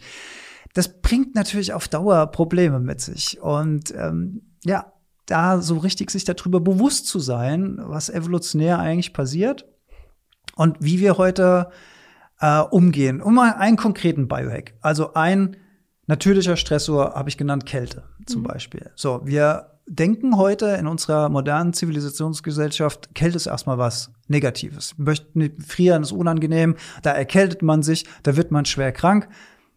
[0.74, 3.40] das bringt natürlich auf Dauer Probleme mit sich.
[3.42, 4.94] Und ähm, ja,
[5.26, 9.66] da so richtig sich darüber bewusst zu sein, was evolutionär eigentlich passiert
[10.56, 11.70] und wie wir heute
[12.40, 13.22] äh, umgehen.
[13.22, 14.74] Um mal einen konkreten Biohack.
[14.82, 15.58] Also ein
[16.08, 18.48] natürlicher Stressor habe ich genannt Kälte zum mhm.
[18.48, 18.92] Beispiel.
[18.96, 24.98] So, wir denken heute in unserer modernen Zivilisationsgesellschaft, Kälte ist erstmal was Negatives.
[24.98, 29.28] Wir möchten nicht frieren, ist unangenehm, da erkältet man sich, da wird man schwer krank.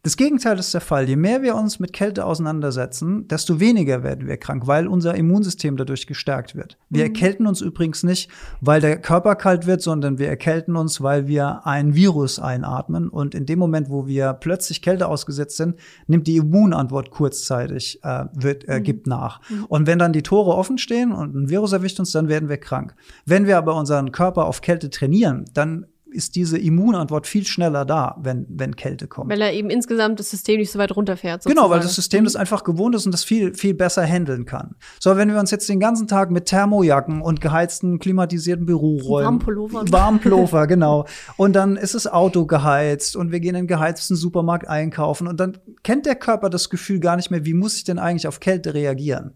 [0.07, 1.09] Das Gegenteil ist der Fall.
[1.09, 5.77] Je mehr wir uns mit Kälte auseinandersetzen, desto weniger werden wir krank, weil unser Immunsystem
[5.77, 6.79] dadurch gestärkt wird.
[6.89, 7.13] Wir mhm.
[7.13, 11.67] erkälten uns übrigens nicht, weil der Körper kalt wird, sondern wir erkälten uns, weil wir
[11.67, 13.09] ein Virus einatmen.
[13.09, 15.75] Und in dem Moment, wo wir plötzlich Kälte ausgesetzt sind,
[16.07, 18.85] nimmt die Immunantwort kurzzeitig, äh, wird, äh, mhm.
[18.85, 19.41] gibt nach.
[19.51, 19.65] Mhm.
[19.65, 22.59] Und wenn dann die Tore offen stehen und ein Virus erwischt uns, dann werden wir
[22.59, 22.95] krank.
[23.25, 28.17] Wenn wir aber unseren Körper auf Kälte trainieren, dann ist diese Immunantwort viel schneller da,
[28.21, 29.31] wenn, wenn Kälte kommt.
[29.31, 31.43] Weil er eben insgesamt das System nicht so weit runterfährt.
[31.43, 31.63] Sozusagen.
[31.63, 34.75] Genau, weil das System das einfach gewohnt ist und das viel, viel besser handeln kann.
[34.99, 39.27] So, wenn wir uns jetzt den ganzen Tag mit Thermojacken und geheizten, klimatisierten Büroräumen.
[39.27, 39.85] Warmpullover.
[39.91, 41.07] Warmpullover, genau.
[41.37, 45.39] Und dann ist das Auto geheizt und wir gehen in den geheizten Supermarkt einkaufen und
[45.39, 48.41] dann kennt der Körper das Gefühl gar nicht mehr, wie muss ich denn eigentlich auf
[48.41, 49.35] Kälte reagieren?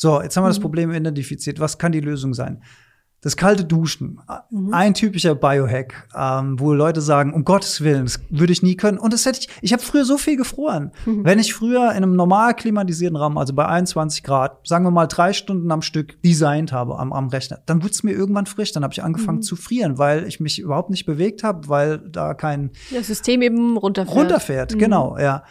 [0.00, 0.52] So, jetzt haben wir mhm.
[0.52, 1.60] das Problem identifiziert.
[1.60, 2.62] Was kann die Lösung sein?
[3.22, 4.18] Das kalte Duschen,
[4.50, 4.72] mhm.
[4.72, 8.96] ein typischer Biohack, ähm, wo Leute sagen, um Gottes Willen, das würde ich nie können.
[8.96, 10.92] Und das hätte ich, ich habe früher so viel gefroren.
[11.04, 11.24] Mhm.
[11.24, 15.06] Wenn ich früher in einem normal klimatisierten Raum, also bei 21 Grad, sagen wir mal
[15.06, 18.72] drei Stunden am Stück designt habe am, am Rechner, dann wurde es mir irgendwann frisch.
[18.72, 19.42] Dann habe ich angefangen mhm.
[19.42, 23.76] zu frieren, weil ich mich überhaupt nicht bewegt habe, weil da kein das System eben
[23.76, 24.16] runterfährt.
[24.16, 24.78] Runterfährt, mhm.
[24.78, 25.44] genau, ja.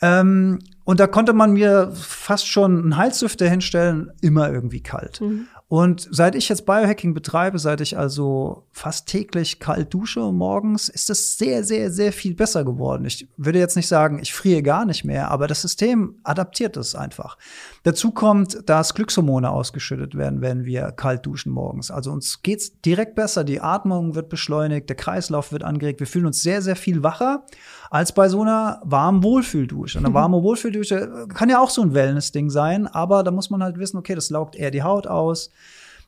[0.00, 5.20] Ähm, und da konnte man mir fast schon einen Heizlüfter hinstellen, immer irgendwie kalt.
[5.20, 5.48] Mhm.
[5.70, 11.10] Und seit ich jetzt Biohacking betreibe, seit ich also fast täglich kalt dusche morgens, ist
[11.10, 13.04] es sehr, sehr, sehr viel besser geworden.
[13.04, 16.94] Ich würde jetzt nicht sagen, ich friere gar nicht mehr, aber das System adaptiert es
[16.94, 17.36] einfach.
[17.82, 21.90] Dazu kommt, dass Glückshormone ausgeschüttet werden, wenn wir kalt duschen morgens.
[21.90, 26.26] Also uns geht's direkt besser, die Atmung wird beschleunigt, der Kreislauf wird angeregt, wir fühlen
[26.26, 27.44] uns sehr, sehr viel wacher
[27.90, 29.98] als bei so einer warmen Wohlfühldusche.
[29.98, 33.78] Eine warme Wohlfühldusche kann ja auch so ein Wellness-Ding sein, aber da muss man halt
[33.78, 35.50] wissen, okay, das laugt eher die Haut aus.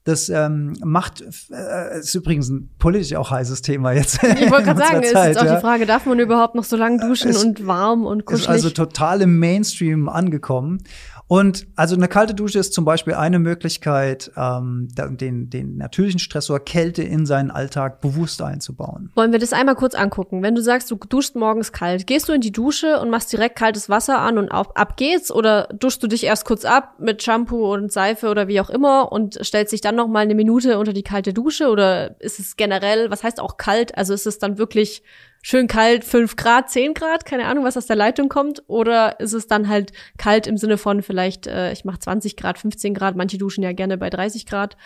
[0.04, 4.22] Das ähm, macht, äh, ist übrigens ein politisch auch heißes Thema jetzt.
[4.22, 5.56] Ich wollte gerade sagen, Zeit, ist jetzt auch ja.
[5.56, 8.44] die Frage, darf man überhaupt noch so lange duschen es und warm und kuschelig?
[8.44, 10.82] Ist also total im Mainstream angekommen.
[11.30, 16.58] Und also eine kalte Dusche ist zum Beispiel eine Möglichkeit, ähm, den, den natürlichen Stressor
[16.58, 19.12] Kälte in seinen Alltag bewusst einzubauen.
[19.14, 20.42] Wollen wir das einmal kurz angucken?
[20.42, 23.54] Wenn du sagst, du duschst morgens kalt, gehst du in die Dusche und machst direkt
[23.54, 25.30] kaltes Wasser an und auf, ab geht's?
[25.30, 29.12] Oder duschst du dich erst kurz ab mit Shampoo und Seife oder wie auch immer
[29.12, 31.68] und stellst dich dann noch mal eine Minute unter die kalte Dusche?
[31.68, 33.96] Oder ist es generell, was heißt auch kalt?
[33.96, 35.04] Also ist es dann wirklich
[35.42, 38.62] schön kalt, 5 Grad, 10 Grad, keine Ahnung, was aus der Leitung kommt?
[38.66, 42.58] Oder ist es dann halt kalt im Sinne von vielleicht, äh, ich mache 20 Grad,
[42.58, 44.76] 15 Grad, manche duschen ja gerne bei 30 Grad?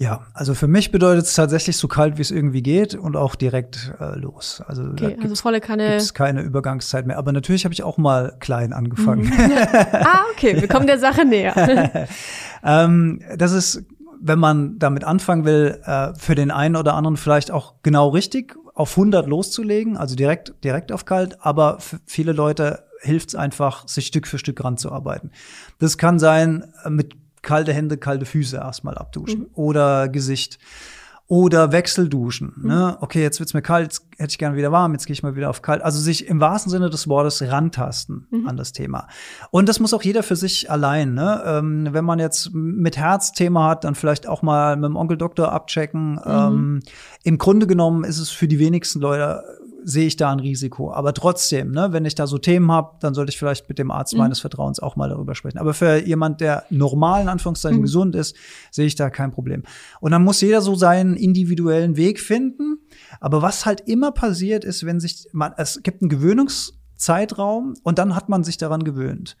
[0.00, 3.34] Ja, also für mich bedeutet es tatsächlich so kalt, wie es irgendwie geht und auch
[3.34, 4.62] direkt äh, los.
[4.66, 5.60] Also, okay, also volle.
[5.60, 7.18] Gibt's keine Übergangszeit mehr.
[7.18, 9.26] Aber natürlich habe ich auch mal klein angefangen.
[9.26, 9.32] Mhm.
[9.92, 12.08] ah, okay, wir kommen der Sache näher.
[12.64, 13.84] ähm, das ist
[14.20, 18.56] wenn man damit anfangen will, äh, für den einen oder anderen vielleicht auch genau richtig
[18.74, 23.88] auf 100 loszulegen, also direkt, direkt auf kalt, aber für viele Leute hilft es einfach,
[23.88, 25.32] sich Stück für Stück ranzuarbeiten.
[25.78, 29.50] Das kann sein, äh, mit kalte Hände, kalte Füße erstmal abduschen mhm.
[29.54, 30.58] oder Gesicht.
[31.30, 32.54] Oder Wechselduschen.
[32.56, 32.68] Mhm.
[32.68, 32.98] Ne?
[33.00, 35.36] Okay, jetzt wird's mir kalt, jetzt hätte ich gerne wieder warm, jetzt gehe ich mal
[35.36, 35.80] wieder auf kalt.
[35.80, 38.48] Also sich im wahrsten Sinne des Wortes rantasten mhm.
[38.48, 39.06] an das Thema.
[39.52, 41.14] Und das muss auch jeder für sich allein.
[41.14, 41.40] Ne?
[41.46, 45.52] Ähm, wenn man jetzt mit Herzthema hat, dann vielleicht auch mal mit dem Onkel Doktor
[45.52, 46.14] abchecken.
[46.14, 46.20] Mhm.
[46.26, 46.80] Ähm,
[47.22, 49.44] Im Grunde genommen ist es für die wenigsten Leute
[49.84, 50.92] sehe ich da ein Risiko.
[50.92, 53.90] Aber trotzdem, ne, wenn ich da so Themen habe, dann sollte ich vielleicht mit dem
[53.90, 54.20] Arzt mhm.
[54.20, 55.58] meines Vertrauens auch mal darüber sprechen.
[55.58, 57.82] Aber für jemand, der normal in Anführungszeichen mhm.
[57.82, 58.36] gesund ist,
[58.70, 59.62] sehe ich da kein Problem.
[60.00, 62.78] Und dann muss jeder so seinen individuellen Weg finden.
[63.20, 67.98] Aber was halt immer passiert ist, wenn sich man, es gibt einen Gewöhnungs Zeitraum und
[67.98, 69.36] dann hat man sich daran gewöhnt.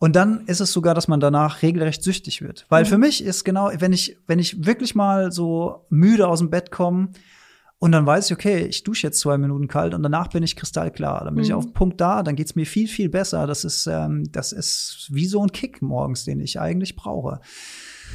[0.00, 2.66] Und dann ist es sogar, dass man danach regelrecht süchtig wird.
[2.68, 2.88] Weil mhm.
[2.88, 6.70] für mich ist genau, wenn ich, wenn ich wirklich mal so müde aus dem Bett
[6.70, 7.10] komme,
[7.84, 10.56] und dann weiß ich, okay, ich dusche jetzt zwei Minuten kalt und danach bin ich
[10.56, 11.22] kristallklar.
[11.22, 11.48] Dann bin mhm.
[11.50, 13.46] ich auf Punkt da, dann geht's mir viel, viel besser.
[13.46, 17.42] Das ist, ähm, das ist wie so ein Kick morgens, den ich eigentlich brauche.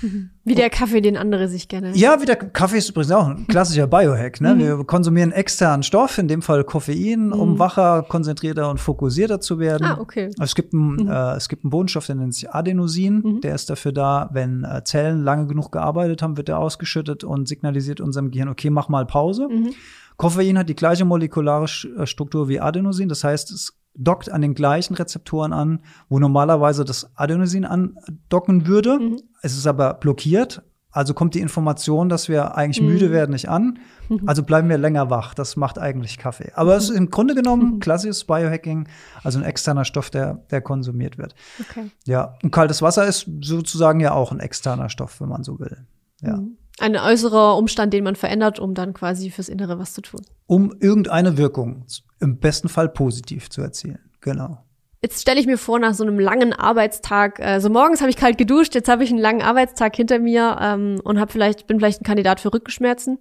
[0.43, 1.91] Wie der Kaffee, den andere sich gerne.
[1.95, 4.41] Ja, wie der Kaffee ist übrigens auch ein klassischer Biohack.
[4.41, 4.49] Ne?
[4.59, 4.59] Mhm.
[4.59, 7.33] Wir konsumieren externen Stoff, in dem Fall Koffein, mhm.
[7.33, 9.85] um wacher, konzentrierter und fokussierter zu werden.
[9.85, 10.31] Ah, okay.
[10.41, 11.07] Es gibt, einen, mhm.
[11.07, 13.21] äh, es gibt einen Bodenstoff, der nennt sich Adenosin.
[13.23, 13.41] Mhm.
[13.41, 17.47] Der ist dafür da, wenn äh, Zellen lange genug gearbeitet haben, wird der ausgeschüttet und
[17.47, 19.47] signalisiert unserem Gehirn, okay, mach mal Pause.
[19.49, 19.73] Mhm.
[20.17, 23.07] Koffein hat die gleiche molekulare äh, Struktur wie Adenosin.
[23.07, 28.99] Das heißt, es dockt an den gleichen Rezeptoren an, wo normalerweise das Adenosin andocken würde.
[28.99, 29.21] Mhm.
[29.41, 30.63] Es ist aber blockiert.
[30.91, 32.87] Also kommt die Information, dass wir eigentlich mhm.
[32.87, 33.77] müde werden, nicht an.
[34.09, 34.23] Mhm.
[34.25, 35.35] Also bleiben wir länger wach.
[35.35, 36.51] Das macht eigentlich Kaffee.
[36.55, 37.79] Aber es ist im Grunde genommen mhm.
[37.79, 38.87] klassisches Biohacking,
[39.23, 41.35] also ein externer Stoff, der, der konsumiert wird.
[41.59, 41.91] Okay.
[42.05, 45.85] Ja, und kaltes Wasser ist sozusagen ja auch ein externer Stoff, wenn man so will.
[46.21, 46.37] Ja.
[46.37, 46.57] Mhm.
[46.79, 50.21] Ein äußerer Umstand, den man verändert, um dann quasi fürs Innere was zu tun.
[50.47, 51.85] Um irgendeine Wirkung
[52.19, 53.99] im besten Fall positiv zu erzielen.
[54.21, 54.63] Genau.
[55.01, 58.37] Jetzt stelle ich mir vor, nach so einem langen Arbeitstag, also morgens habe ich kalt
[58.37, 62.01] geduscht, jetzt habe ich einen langen Arbeitstag hinter mir ähm, und habe vielleicht bin vielleicht
[62.01, 63.17] ein Kandidat für Rückenschmerzen,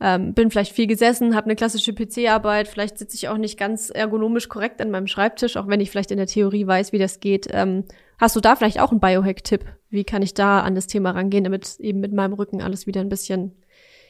[0.00, 3.90] ähm, bin vielleicht viel gesessen, habe eine klassische PC-Arbeit, vielleicht sitze ich auch nicht ganz
[3.90, 7.20] ergonomisch korrekt an meinem Schreibtisch, auch wenn ich vielleicht in der Theorie weiß, wie das
[7.20, 7.46] geht.
[7.50, 7.84] Ähm,
[8.18, 9.64] hast du da vielleicht auch einen Biohack-Tipp?
[9.90, 13.00] Wie kann ich da an das Thema rangehen, damit eben mit meinem Rücken alles wieder
[13.00, 13.52] ein bisschen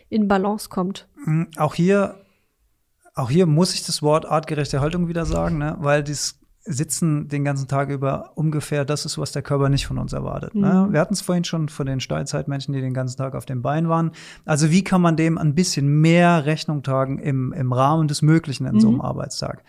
[0.08, 1.08] in Balance kommt?
[1.24, 2.16] Hm, auch hier
[3.18, 5.76] auch hier muss ich das Wort artgerechte Haltung wieder sagen, ne?
[5.80, 6.38] weil das
[6.70, 10.54] Sitzen den ganzen Tag über ungefähr das ist, was der Körper nicht von uns erwartet.
[10.54, 10.66] Ne?
[10.68, 10.72] Mhm.
[10.72, 10.92] Ne?
[10.92, 13.88] Wir hatten es vorhin schon von den Steinzeitmenschen, die den ganzen Tag auf dem Bein
[13.88, 14.12] waren.
[14.44, 18.66] Also wie kann man dem ein bisschen mehr Rechnung tragen im, im Rahmen des Möglichen
[18.66, 18.80] in mhm.
[18.80, 19.02] so einem mhm.
[19.02, 19.64] Arbeitstag?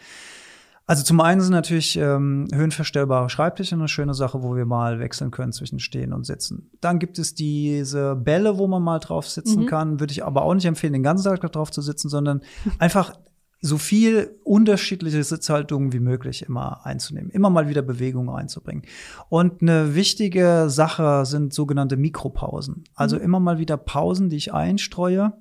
[0.90, 5.30] Also zum einen sind natürlich ähm, höhenverstellbare Schreibtische eine schöne Sache, wo wir mal wechseln
[5.30, 6.72] können zwischen Stehen und Sitzen.
[6.82, 9.66] Dann gibt es diese Bälle, wo man mal drauf sitzen mhm.
[9.68, 10.00] kann.
[10.00, 12.42] Würde ich aber auch nicht empfehlen, den ganzen Tag drauf zu sitzen, sondern
[12.80, 13.14] einfach
[13.62, 18.82] so viel unterschiedliche Sitzhaltungen wie möglich immer einzunehmen, immer mal wieder Bewegung einzubringen.
[19.30, 22.86] Und eine wichtige Sache sind sogenannte Mikropausen.
[22.96, 23.22] Also mhm.
[23.22, 25.34] immer mal wieder Pausen, die ich einstreue,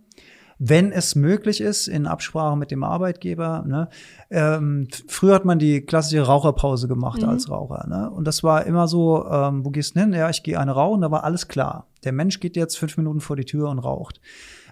[0.59, 3.65] wenn es möglich ist, in Absprache mit dem Arbeitgeber.
[3.67, 3.89] Ne?
[4.31, 7.29] Ähm, früher hat man die klassische Raucherpause gemacht mhm.
[7.29, 7.87] als Raucher.
[7.89, 8.11] Ne?
[8.11, 10.13] Und das war immer so, ähm, wo gehst du hin?
[10.13, 11.87] Ja, ich gehe eine rauchen, da war alles klar.
[12.05, 14.21] Der Mensch geht jetzt fünf Minuten vor die Tür und raucht.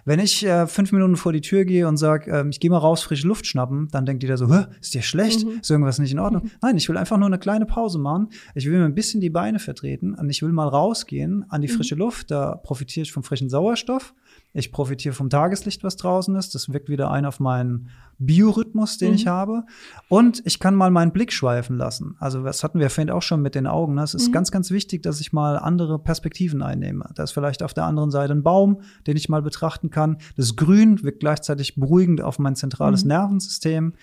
[0.07, 2.77] Wenn ich äh, fünf Minuten vor die Tür gehe und sage, äh, ich gehe mal
[2.77, 4.47] raus, frische Luft schnappen, dann denkt jeder so,
[4.79, 5.45] ist dir schlecht?
[5.45, 5.59] Mhm.
[5.61, 6.43] Ist irgendwas nicht in Ordnung?
[6.43, 6.51] Mhm.
[6.61, 8.29] Nein, ich will einfach nur eine kleine Pause machen.
[8.55, 11.67] Ich will mir ein bisschen die Beine vertreten und ich will mal rausgehen an die
[11.67, 11.73] mhm.
[11.73, 12.31] frische Luft.
[12.31, 14.13] Da profitiere ich vom frischen Sauerstoff.
[14.57, 16.55] Ich profitiere vom Tageslicht, was draußen ist.
[16.55, 19.15] Das wirkt wieder ein auf meinen Biorhythmus, den mhm.
[19.15, 19.63] ich habe.
[20.09, 22.15] Und ich kann mal meinen Blick schweifen lassen.
[22.19, 23.93] Also, das hatten wir vorhin auch schon mit den Augen.
[23.93, 24.01] Ne?
[24.01, 24.31] Es ist mhm.
[24.31, 27.07] ganz, ganz wichtig, dass ich mal andere Perspektiven einnehme.
[27.13, 30.17] Da ist vielleicht auf der anderen Seite ein Baum, den ich mal betrachten kann.
[30.35, 33.09] Das Grün wirkt gleichzeitig beruhigend auf mein zentrales mhm.
[33.09, 33.93] Nervensystem.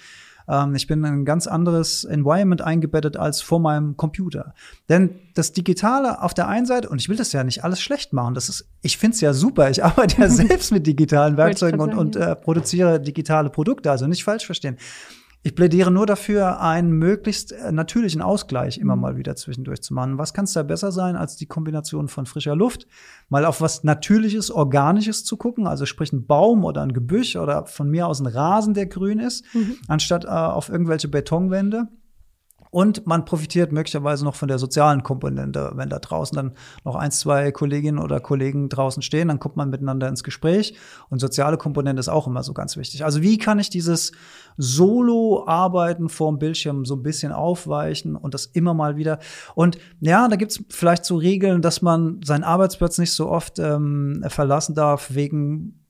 [0.49, 4.55] Ähm, ich bin in ein ganz anderes Environment eingebettet als vor meinem Computer.
[4.89, 8.13] Denn das Digitale auf der einen Seite, und ich will das ja nicht alles schlecht
[8.13, 9.71] machen, das ist, ich finde es ja super.
[9.71, 14.25] Ich arbeite ja selbst mit digitalen Werkzeugen und, und äh, produziere digitale Produkte, also nicht
[14.25, 14.77] falsch verstehen.
[15.47, 19.03] Ich plädiere nur dafür, einen möglichst äh, natürlichen Ausgleich immer mhm.
[19.03, 20.17] mal wieder zwischendurch zu machen.
[20.17, 22.87] Was kann es da besser sein, als die Kombination von frischer Luft,
[23.29, 27.67] mal auf was Natürliches, Organisches zu gucken, also sprich ein Baum oder ein Gebüsch oder
[27.67, 29.77] von mir aus ein Rasen, der grün ist, mhm.
[29.87, 31.89] anstatt äh, auf irgendwelche Betonwände.
[32.75, 35.71] Und man profitiert möglicherweise noch von der sozialen Komponente.
[35.77, 39.71] Wenn da draußen dann noch ein, zwei Kolleginnen oder Kollegen draußen stehen, dann kommt man
[39.71, 40.75] miteinander ins Gespräch.
[41.09, 43.05] Und soziale Komponente ist auch immer so ganz wichtig.
[43.05, 44.11] Also wie kann ich dieses
[44.57, 49.21] Solo-Arbeiten vorm Bildschirm so ein bisschen aufweichen und das immer mal wieder.
[49.55, 54.25] Und ja, da gibt's vielleicht so Regeln, dass man seinen Arbeitsplatz nicht so oft ähm,
[54.27, 55.84] verlassen darf wegen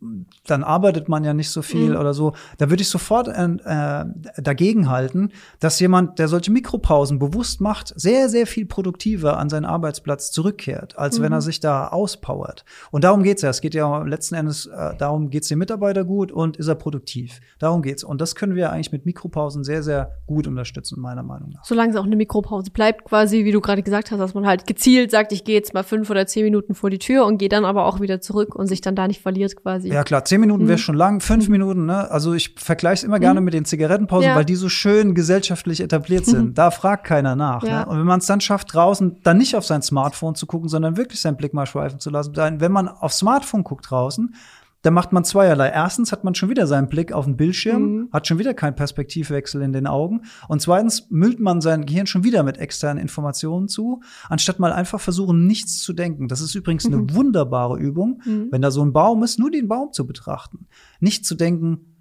[0.46, 1.96] dann arbeitet man ja nicht so viel Mhm.
[1.96, 2.32] oder so.
[2.58, 4.04] Da würde ich sofort äh, äh,
[4.42, 9.64] dagegen halten, dass jemand, der solche Mikropausen bewusst macht, sehr, sehr viel produktiver an seinen
[9.64, 12.64] Arbeitsplatz zurückkehrt, als wenn er sich da auspowert.
[12.90, 13.50] Und darum geht's ja.
[13.50, 17.40] Es geht ja letzten Endes äh, darum, geht's dem Mitarbeiter gut und ist er produktiv.
[17.58, 18.04] Darum geht's.
[18.04, 21.64] Und das können wir eigentlich mit Mikropausen sehr, sehr gut unterstützen, meiner Meinung nach.
[21.64, 24.66] Solange es auch eine Mikropause bleibt, quasi, wie du gerade gesagt hast, dass man halt
[24.66, 27.48] gezielt sagt, ich gehe jetzt mal fünf oder zehn Minuten vor die Tür und gehe
[27.48, 29.88] dann aber auch wieder zurück und sich dann da nicht verliert quasi.
[29.94, 32.11] Ja klar, zehn Minuten wäre schon lang, fünf Minuten, ne?
[32.11, 34.35] Also ich vergleiche es immer gerne mit den Zigarettenpausen, Ja.
[34.35, 36.59] weil die so schön gesellschaftlich etabliert sind.
[36.59, 37.62] Da fragt keiner nach.
[37.62, 37.80] Ja.
[37.80, 37.87] Ne?
[37.87, 40.96] Und wenn man es dann schafft, draußen dann nicht auf sein Smartphone zu gucken, sondern
[40.96, 42.33] wirklich seinen Blick mal schweifen zu lassen.
[42.33, 44.35] Dann, wenn man aufs Smartphone guckt draußen,
[44.84, 45.68] dann macht man zweierlei.
[45.70, 48.08] Erstens hat man schon wieder seinen Blick auf den Bildschirm, Mhm.
[48.12, 50.22] hat schon wieder keinen Perspektivwechsel in den Augen.
[50.46, 55.00] Und zweitens müllt man sein Gehirn schon wieder mit externen Informationen zu, anstatt mal einfach
[55.00, 56.28] versuchen, nichts zu denken.
[56.28, 58.48] Das ist übrigens eine wunderbare Übung, Mhm.
[58.50, 60.66] wenn da so ein Baum ist, nur den Baum zu betrachten.
[61.00, 61.96] Nicht zu denken,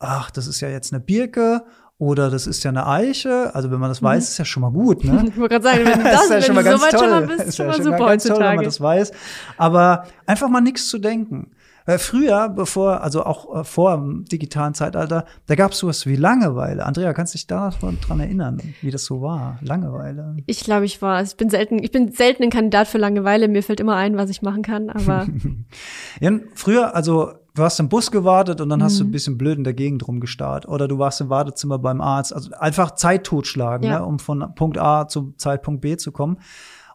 [0.00, 1.64] ach, das ist ja jetzt eine Birke
[1.98, 3.54] oder das ist ja eine Eiche.
[3.54, 5.24] Also wenn man das weiß, ist ja schon mal gut, ne?
[5.28, 7.00] Ich wollte gerade sagen, wenn du, das, ist ja wenn schon du so weit toll.
[7.00, 8.64] schon mal bist, Ist schon ja mal schon super mal ganz toll, wenn man heutzutage.
[8.64, 9.12] das weiß.
[9.56, 11.52] Aber einfach mal nichts zu denken.
[11.86, 16.16] Weil früher, bevor, also auch äh, vor dem digitalen Zeitalter, da gab es sowas wie
[16.16, 16.86] Langeweile.
[16.86, 19.58] Andrea, kannst du dich da noch dran erinnern, wie das so war?
[19.60, 20.36] Langeweile.
[20.46, 23.48] Ich glaube, ich war, ich bin selten, ich bin selten ein Kandidat für Langeweile.
[23.48, 25.26] Mir fällt immer ein, was ich machen kann, aber
[26.20, 29.04] Ja, früher, also du hast im Bus gewartet und dann hast Mhm.
[29.04, 30.66] du ein bisschen blöd in der Gegend rumgestarrt.
[30.66, 32.34] Oder du warst im Wartezimmer beim Arzt.
[32.34, 33.98] Also einfach Zeit totschlagen, Ja.
[34.00, 36.38] ne, um von Punkt A zum Zeitpunkt B zu kommen.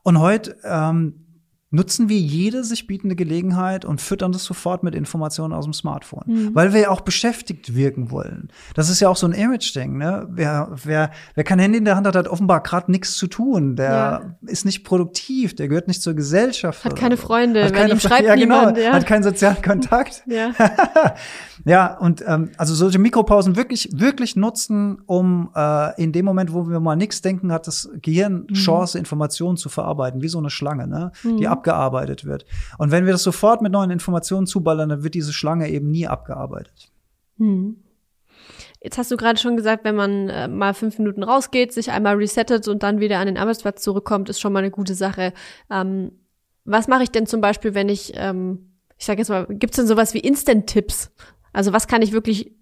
[0.03, 1.25] Und heute ähm,
[1.71, 6.23] nutzen wir jede sich bietende Gelegenheit und füttern das sofort mit Informationen aus dem Smartphone.
[6.25, 6.55] Mhm.
[6.55, 8.49] Weil wir ja auch beschäftigt wirken wollen.
[8.73, 9.97] Das ist ja auch so ein Image-Ding.
[9.97, 10.27] Ne?
[10.31, 13.75] Wer, wer, wer kein Handy in der Hand hat, hat offenbar gerade nichts zu tun.
[13.75, 16.83] Der ist nicht produktiv, der gehört nicht zur Gesellschaft.
[16.85, 17.17] Hat keine.
[17.17, 18.93] Freunde, hat keine schreibt ja, genau, niemand, ja.
[18.93, 20.23] Hat keinen sozialen Kontakt.
[20.27, 20.51] ja.
[21.65, 26.69] Ja, und ähm, also solche Mikropausen wirklich, wirklich nutzen, um äh, in dem Moment, wo
[26.69, 28.53] wir mal nichts denken, hat das Gehirn Mhm.
[28.53, 31.11] Chance, Informationen zu verarbeiten, wie so eine Schlange, ne?
[31.23, 32.45] die abgearbeitet wird.
[32.77, 36.07] Und wenn wir das sofort mit neuen Informationen zuballern, dann wird diese Schlange eben nie
[36.07, 36.91] abgearbeitet.
[37.37, 37.77] Hm.
[38.81, 42.15] Jetzt hast du gerade schon gesagt, wenn man äh, mal fünf Minuten rausgeht, sich einmal
[42.15, 45.33] resettet und dann wieder an den Arbeitsplatz zurückkommt, ist schon mal eine gute Sache.
[45.69, 46.13] Ähm,
[46.63, 49.77] was mache ich denn zum Beispiel, wenn ich, ähm, ich sage jetzt mal, gibt es
[49.77, 51.11] denn sowas wie Instant-Tipps?
[51.51, 52.55] Also was kann ich wirklich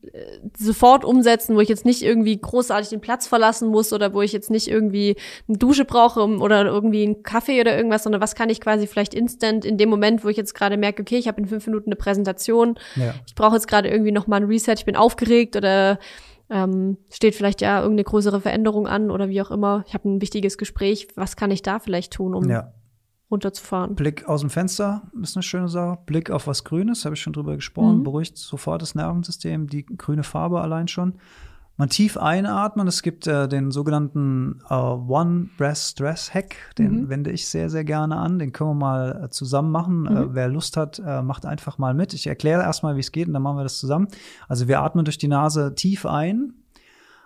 [0.57, 4.33] sofort umsetzen, wo ich jetzt nicht irgendwie großartig den Platz verlassen muss oder wo ich
[4.33, 5.15] jetzt nicht irgendwie
[5.47, 9.13] eine Dusche brauche oder irgendwie einen Kaffee oder irgendwas, sondern was kann ich quasi vielleicht
[9.13, 11.89] instant in dem Moment, wo ich jetzt gerade merke, okay, ich habe in fünf Minuten
[11.89, 13.13] eine Präsentation, Ja.
[13.25, 15.99] ich brauche jetzt gerade irgendwie noch mal ein Reset, ich bin aufgeregt oder
[16.49, 19.83] ähm, steht vielleicht ja irgendeine größere Veränderung an oder wie auch immer.
[19.87, 21.09] Ich habe ein wichtiges Gespräch.
[21.15, 22.71] Was kann ich da vielleicht tun, um ja.
[23.29, 23.95] Runterzufahren?
[23.95, 25.99] Blick aus dem Fenster ist eine schöne Sache.
[26.05, 28.03] Blick auf was Grünes, habe ich schon drüber gesprochen, Mhm.
[28.03, 31.15] beruhigt sofort das Nervensystem, die grüne Farbe allein schon.
[31.79, 32.87] Man tief einatmen.
[32.87, 37.09] Es gibt äh, den sogenannten äh, One Breath Stress Hack, den Mhm.
[37.09, 38.39] wende ich sehr, sehr gerne an.
[38.39, 39.99] Den können wir mal äh, zusammen machen.
[40.01, 40.07] Mhm.
[40.07, 42.13] Äh, wer Lust hat, äh, macht einfach mal mit.
[42.15, 44.07] Ich erkläre erstmal, wie es geht und dann machen wir das zusammen.
[44.47, 46.53] Also wir atmen durch die Nase tief ein,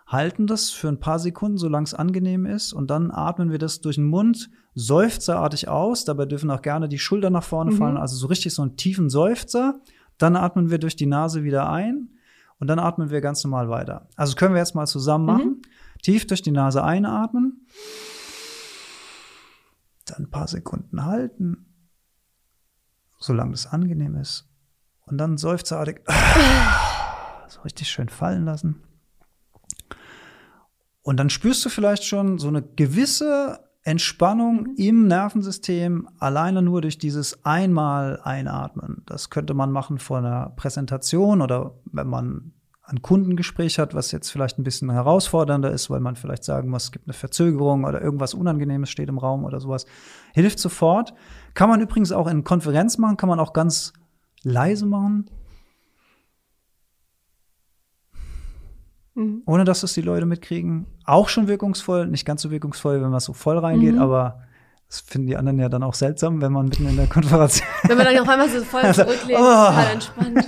[0.05, 3.79] halten das für ein paar Sekunden, solange es angenehm ist, und dann atmen wir das
[3.79, 6.05] durch den Mund seufzerartig aus.
[6.05, 7.77] Dabei dürfen auch gerne die Schultern nach vorne Mhm.
[7.77, 9.79] fallen, also so richtig so einen tiefen Seufzer.
[10.17, 12.09] Dann atmen wir durch die Nase wieder ein
[12.59, 14.07] und dann atmen wir ganz normal weiter.
[14.15, 15.31] Also können wir jetzt mal zusammen Mhm.
[15.31, 15.61] machen.
[16.03, 17.65] Tief durch die Nase einatmen,
[20.05, 21.65] dann ein paar Sekunden halten,
[23.19, 24.47] solange es angenehm ist,
[25.05, 26.01] und dann seufzerartig
[27.49, 28.81] so richtig schön fallen lassen.
[31.03, 36.99] Und dann spürst du vielleicht schon so eine gewisse Entspannung im Nervensystem alleine nur durch
[36.99, 39.03] dieses einmal einatmen.
[39.07, 44.29] Das könnte man machen vor einer Präsentation oder wenn man ein Kundengespräch hat, was jetzt
[44.29, 48.01] vielleicht ein bisschen herausfordernder ist, weil man vielleicht sagen muss, es gibt eine Verzögerung oder
[48.01, 49.85] irgendwas Unangenehmes steht im Raum oder sowas.
[50.33, 51.13] Hilft sofort.
[51.53, 53.93] Kann man übrigens auch in Konferenz machen, kann man auch ganz
[54.43, 55.29] leise machen.
[59.21, 59.41] Mhm.
[59.45, 60.85] ohne dass es die Leute mitkriegen.
[61.05, 64.01] Auch schon wirkungsvoll, nicht ganz so wirkungsvoll, wenn man so voll reingeht, Mhm.
[64.01, 64.39] aber
[64.87, 67.61] das finden die anderen ja dann auch seltsam, wenn man mitten in der Konferenz.
[67.87, 69.43] Wenn man dann auf einmal so voll Also, zurücklehnt, oh.
[69.43, 70.45] total entspannt.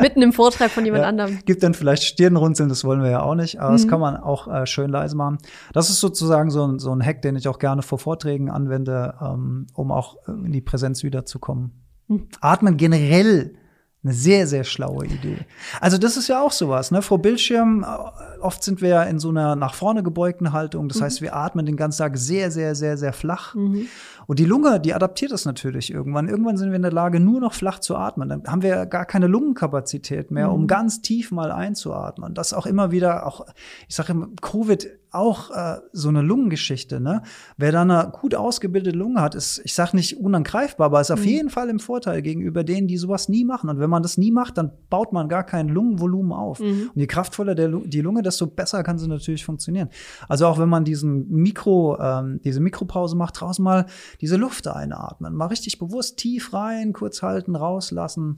[0.00, 1.08] Mitten im Vortrag von jemand Ja.
[1.08, 1.38] anderem.
[1.44, 3.88] Gibt dann vielleicht Stirnrunzeln, das wollen wir ja auch nicht, aber das Mhm.
[3.90, 5.36] kann man auch äh, schön leise machen.
[5.74, 9.14] Das ist sozusagen so ein, so ein Hack, den ich auch gerne vor Vorträgen anwende,
[9.20, 11.72] ähm, um auch äh, in die Präsenz wiederzukommen.
[12.08, 12.28] Mhm.
[12.40, 13.54] Atmen generell
[14.02, 15.38] eine sehr, sehr schlaue Idee.
[15.80, 17.02] Also das ist ja auch sowas, ne?
[17.02, 20.88] Vor Bildschirm, äh, oft sind wir ja in so einer nach vorne gebeugten Haltung.
[20.88, 23.54] Das heißt, wir atmen den ganzen Tag sehr, sehr, sehr, sehr flach.
[23.54, 23.88] Mhm.
[24.26, 26.28] Und die Lunge, die adaptiert das natürlich irgendwann.
[26.28, 28.30] Irgendwann sind wir in der Lage, nur noch flach zu atmen.
[28.30, 30.66] Dann haben wir gar keine Lungenkapazität mehr, um mhm.
[30.66, 32.32] ganz tief mal einzuatmen.
[32.32, 33.44] Das auch immer wieder, auch,
[33.86, 37.00] ich sage immer, Covid auch äh, so eine Lungengeschichte.
[37.00, 37.22] Ne?
[37.56, 41.20] Wer da eine gut ausgebildete Lunge hat, ist, ich sage nicht unangreifbar, aber ist auf
[41.20, 41.26] mhm.
[41.26, 43.70] jeden Fall im Vorteil gegenüber denen, die sowas nie machen.
[43.70, 46.60] Und wenn man das nie macht, dann baut man gar kein Lungenvolumen auf.
[46.60, 46.90] Mhm.
[46.94, 49.88] Und je kraftvoller der, die Lunge, desto besser kann sie natürlich funktionieren.
[50.28, 53.86] Also auch wenn man diesen Mikro, ähm, diese Mikropause macht, draußen mal
[54.20, 58.36] diese Luft einatmen, mal richtig bewusst tief rein, kurz halten, rauslassen.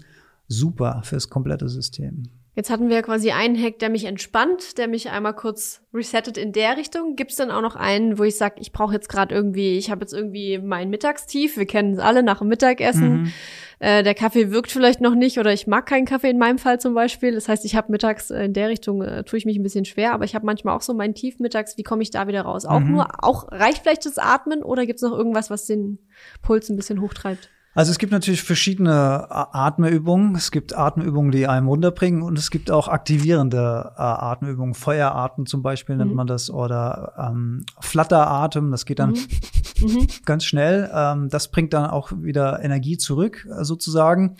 [0.48, 2.24] Super fürs komplette System.
[2.54, 6.36] Jetzt hatten wir ja quasi einen Hack, der mich entspannt, der mich einmal kurz resettet
[6.36, 7.16] in der Richtung.
[7.16, 9.90] Gibt es dann auch noch einen, wo ich sage, ich brauche jetzt gerade irgendwie, ich
[9.90, 13.22] habe jetzt irgendwie mein Mittagstief, wir kennen es alle nach dem Mittagessen.
[13.22, 13.32] Mhm.
[13.78, 16.78] Äh, der Kaffee wirkt vielleicht noch nicht oder ich mag keinen Kaffee in meinem Fall
[16.78, 17.32] zum Beispiel.
[17.32, 19.86] Das heißt, ich habe mittags äh, in der Richtung, äh, tue ich mich ein bisschen
[19.86, 22.42] schwer, aber ich habe manchmal auch so mein Tief mittags, wie komme ich da wieder
[22.42, 22.66] raus?
[22.66, 22.92] Auch mhm.
[22.92, 25.98] nur, auch reicht vielleicht das Atmen oder gibt es noch irgendwas, was den
[26.42, 27.48] Puls ein bisschen hochtreibt?
[27.74, 30.34] Also es gibt natürlich verschiedene Atemübungen.
[30.34, 34.74] Es gibt Atemübungen, die einem runterbringen und es gibt auch aktivierende äh, Atemübungen.
[34.74, 36.02] Feueratem zum Beispiel mhm.
[36.02, 38.70] nennt man das oder ähm, Flatteratem.
[38.70, 39.86] Das geht dann mhm.
[39.86, 40.06] mhm.
[40.26, 40.90] ganz schnell.
[40.94, 44.36] Ähm, das bringt dann auch wieder Energie zurück äh, sozusagen.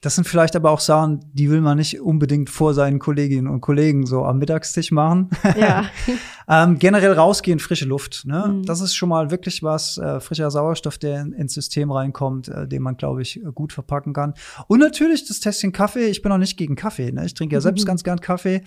[0.00, 3.60] Das sind vielleicht aber auch Sachen, die will man nicht unbedingt vor seinen Kolleginnen und
[3.60, 5.30] Kollegen so am Mittagstisch machen.
[5.58, 5.86] Ja.
[6.48, 8.24] ähm, generell rausgehen, frische Luft.
[8.26, 8.46] Ne?
[8.46, 8.62] Mhm.
[8.64, 12.68] Das ist schon mal wirklich was, äh, frischer Sauerstoff, der in, ins System reinkommt, äh,
[12.68, 14.34] den man, glaube ich, gut verpacken kann.
[14.68, 16.06] Und natürlich das Tässchen Kaffee.
[16.06, 17.10] Ich bin auch nicht gegen Kaffee.
[17.12, 17.24] Ne?
[17.26, 17.86] Ich trinke ja selbst mhm.
[17.88, 18.62] ganz gern Kaffee.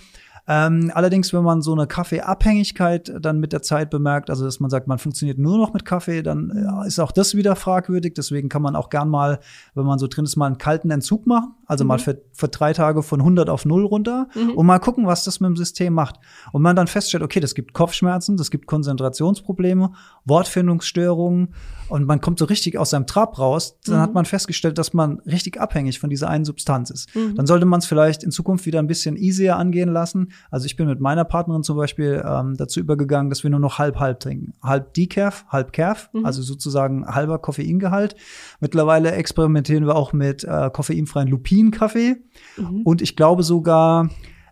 [0.48, 4.70] Ähm, allerdings, wenn man so eine Kaffeeabhängigkeit dann mit der Zeit bemerkt, also dass man
[4.70, 8.14] sagt, man funktioniert nur noch mit Kaffee, dann äh, ist auch das wieder fragwürdig.
[8.16, 9.40] Deswegen kann man auch gern mal,
[9.76, 11.54] wenn man so drin ist, mal einen kalten Entzug machen.
[11.66, 11.90] Also mhm.
[11.90, 14.52] mal für, für drei Tage von 100 auf 0 runter mhm.
[14.52, 16.16] und mal gucken, was das mit dem System macht.
[16.52, 19.92] Und man dann feststellt, okay, das gibt Kopfschmerzen, das gibt Konzentrationsprobleme,
[20.26, 21.54] Wortfindungsstörungen
[21.90, 23.78] und man kommt so richtig aus seinem Trab raus.
[23.86, 24.02] Dann mhm.
[24.02, 27.16] hat man festgestellt, dass man richtig abhängig von dieser einen Substanz ist.
[27.16, 27.36] Mhm.
[27.36, 30.32] Dann sollte man es vielleicht in Zukunft wieder ein bisschen easier angehen lassen.
[30.52, 33.80] Also ich bin mit meiner Partnerin zum Beispiel ähm, dazu übergegangen, dass wir nur noch
[33.80, 34.54] halb-halb trinken.
[34.62, 36.26] Halb Decaf, halb Calf, mhm.
[36.26, 38.16] also sozusagen halber Koffeingehalt.
[38.60, 42.18] Mittlerweile experimentieren wir auch mit äh, koffeinfreien Lupin Kaffee.
[42.58, 42.82] Mhm.
[42.84, 44.10] Und ich glaube sogar,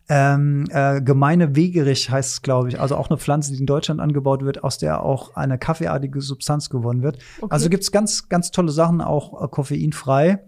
[0.10, 2.80] ähm, äh, gemeine Wegerich heißt es, glaube ich.
[2.80, 6.70] Also auch eine Pflanze, die in Deutschland angebaut wird, aus der auch eine kaffeeartige Substanz
[6.70, 7.18] gewonnen wird.
[7.42, 7.48] Okay.
[7.50, 10.40] Also gibt's ganz, ganz tolle Sachen, auch äh, koffeinfrei,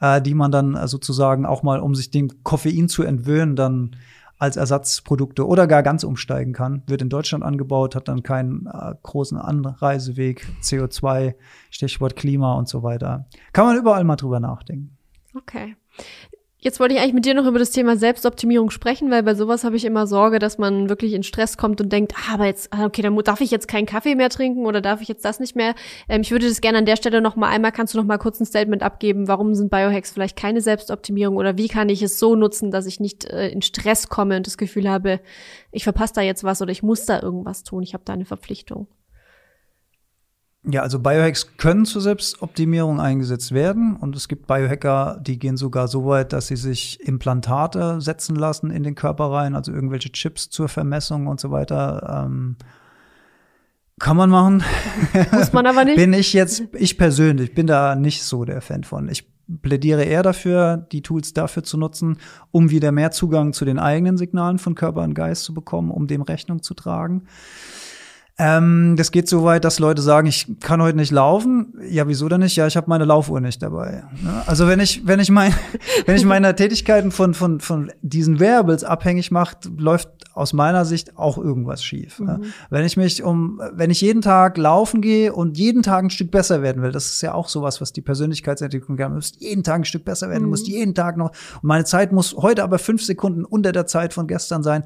[0.00, 3.96] äh, die man dann äh, sozusagen auch mal, um sich dem Koffein zu entwöhnen, dann
[4.38, 6.82] als Ersatzprodukte oder gar ganz umsteigen kann.
[6.86, 11.34] Wird in Deutschland angebaut, hat dann keinen äh, großen Anreiseweg, CO2,
[11.70, 13.26] Stichwort Klima und so weiter.
[13.52, 14.96] Kann man überall mal drüber nachdenken.
[15.34, 15.76] Okay.
[16.66, 19.62] Jetzt wollte ich eigentlich mit dir noch über das Thema Selbstoptimierung sprechen, weil bei sowas
[19.62, 22.72] habe ich immer Sorge, dass man wirklich in Stress kommt und denkt, ah, aber jetzt,
[22.72, 25.38] ah, okay, dann darf ich jetzt keinen Kaffee mehr trinken oder darf ich jetzt das
[25.38, 25.76] nicht mehr.
[26.08, 28.18] Ähm, ich würde das gerne an der Stelle noch mal einmal, kannst du noch mal
[28.18, 32.18] kurz ein Statement abgeben, warum sind Biohacks vielleicht keine Selbstoptimierung oder wie kann ich es
[32.18, 35.20] so nutzen, dass ich nicht äh, in Stress komme und das Gefühl habe,
[35.70, 38.24] ich verpasse da jetzt was oder ich muss da irgendwas tun, ich habe da eine
[38.24, 38.88] Verpflichtung.
[40.68, 45.86] Ja, also Biohacks können zur Selbstoptimierung eingesetzt werden und es gibt Biohacker, die gehen sogar
[45.86, 50.50] so weit, dass sie sich Implantate setzen lassen in den Körper rein, also irgendwelche Chips
[50.50, 52.24] zur Vermessung und so weiter.
[52.26, 52.56] Ähm,
[54.00, 54.64] kann man machen.
[55.32, 55.96] Muss man aber nicht.
[55.96, 59.08] bin ich jetzt, ich persönlich bin da nicht so der Fan von.
[59.08, 59.26] Ich
[59.62, 62.18] plädiere eher dafür, die Tools dafür zu nutzen,
[62.50, 66.08] um wieder mehr Zugang zu den eigenen Signalen von Körper und Geist zu bekommen, um
[66.08, 67.22] dem Rechnung zu tragen.
[68.38, 71.72] Ähm, das geht so weit, dass Leute sagen, ich kann heute nicht laufen.
[71.88, 72.54] Ja, wieso denn nicht?
[72.54, 74.04] Ja, ich habe meine Laufuhr nicht dabei.
[74.22, 74.42] Ne?
[74.44, 75.54] Also wenn ich, wenn ich mein,
[76.06, 81.16] wenn ich meine Tätigkeiten von, von, von diesen Variables abhängig macht, läuft aus meiner Sicht
[81.16, 82.18] auch irgendwas schief.
[82.18, 82.34] Ne?
[82.34, 82.44] Mhm.
[82.44, 82.52] Ne?
[82.68, 86.30] Wenn ich mich um, wenn ich jeden Tag laufen gehe und jeden Tag ein Stück
[86.30, 89.32] besser werden will, das ist ja auch sowas, was die Persönlichkeitsentwicklung gerne muss.
[89.38, 90.50] Jeden Tag ein Stück besser werden, mhm.
[90.50, 91.30] muss jeden Tag noch.
[91.30, 94.84] Und meine Zeit muss heute aber fünf Sekunden unter der Zeit von gestern sein.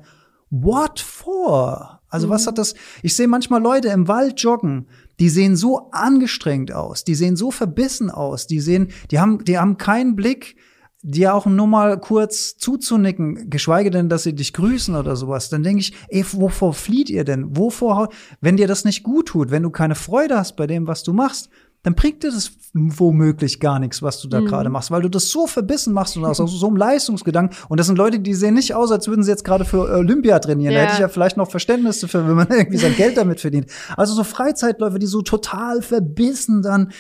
[0.51, 2.00] What for?
[2.11, 2.31] Also mhm.
[2.33, 2.75] was hat das?
[3.03, 4.87] Ich sehe manchmal Leute im Wald joggen,
[5.19, 9.59] die sehen so angestrengt aus, die sehen so verbissen aus, die sehen, die haben, die
[9.59, 10.57] haben keinen Blick,
[11.03, 15.63] dir auch nur mal kurz zuzunicken, geschweige denn, dass sie dich grüßen oder sowas, dann
[15.63, 17.57] denke ich, ey, wovor flieht ihr denn?
[17.57, 21.03] Wovor, wenn dir das nicht gut tut, wenn du keine Freude hast bei dem, was
[21.03, 21.49] du machst,
[21.83, 24.47] dann bringt dir das womöglich gar nichts, was du da mhm.
[24.47, 27.57] gerade machst, weil du das so verbissen machst und aus so einem Leistungsgedanken.
[27.69, 30.39] Und das sind Leute, die sehen nicht aus, als würden sie jetzt gerade für Olympia
[30.39, 30.75] trainieren.
[30.75, 30.81] Ja.
[30.81, 33.71] Da hätte ich ja vielleicht noch Verständnis dafür, wenn man irgendwie sein Geld damit verdient.
[33.97, 36.93] Also so Freizeitläufer, die so total verbissen dann,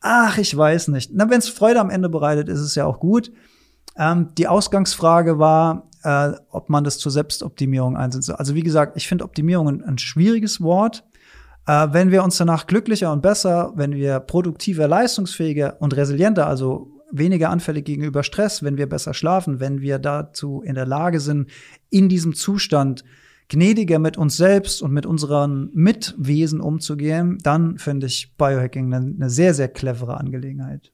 [0.00, 1.10] ach, ich weiß nicht.
[1.12, 3.32] Na, wenn es Freude am Ende bereitet, ist es ja auch gut.
[3.98, 8.30] Ähm, die Ausgangsfrage war, äh, ob man das zur Selbstoptimierung einsetzt.
[8.30, 11.04] Also wie gesagt, ich finde Optimierung ein, ein schwieriges Wort
[11.66, 16.88] Äh, wenn wir uns danach glücklicher und besser, wenn wir produktiver, leistungsfähiger und resilienter, also
[17.12, 21.50] weniger anfällig gegenüber Stress, wenn wir besser schlafen, wenn wir dazu in der Lage sind,
[21.90, 23.04] in diesem Zustand
[23.48, 29.30] gnädiger mit uns selbst und mit unseren Mitwesen umzugehen, dann finde ich Biohacking eine, eine
[29.30, 30.90] sehr, sehr clevere Angelegenheit.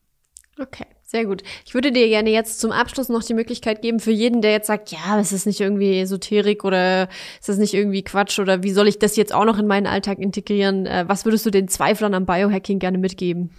[0.59, 0.87] Okay.
[1.11, 1.43] Sehr gut.
[1.65, 4.67] Ich würde dir gerne jetzt zum Abschluss noch die Möglichkeit geben, für jeden, der jetzt
[4.67, 7.09] sagt, ja, ist das nicht irgendwie Esoterik oder
[7.41, 9.87] ist das nicht irgendwie Quatsch oder wie soll ich das jetzt auch noch in meinen
[9.87, 10.85] Alltag integrieren?
[10.85, 13.53] Äh, was würdest du den Zweiflern am Biohacking gerne mitgeben?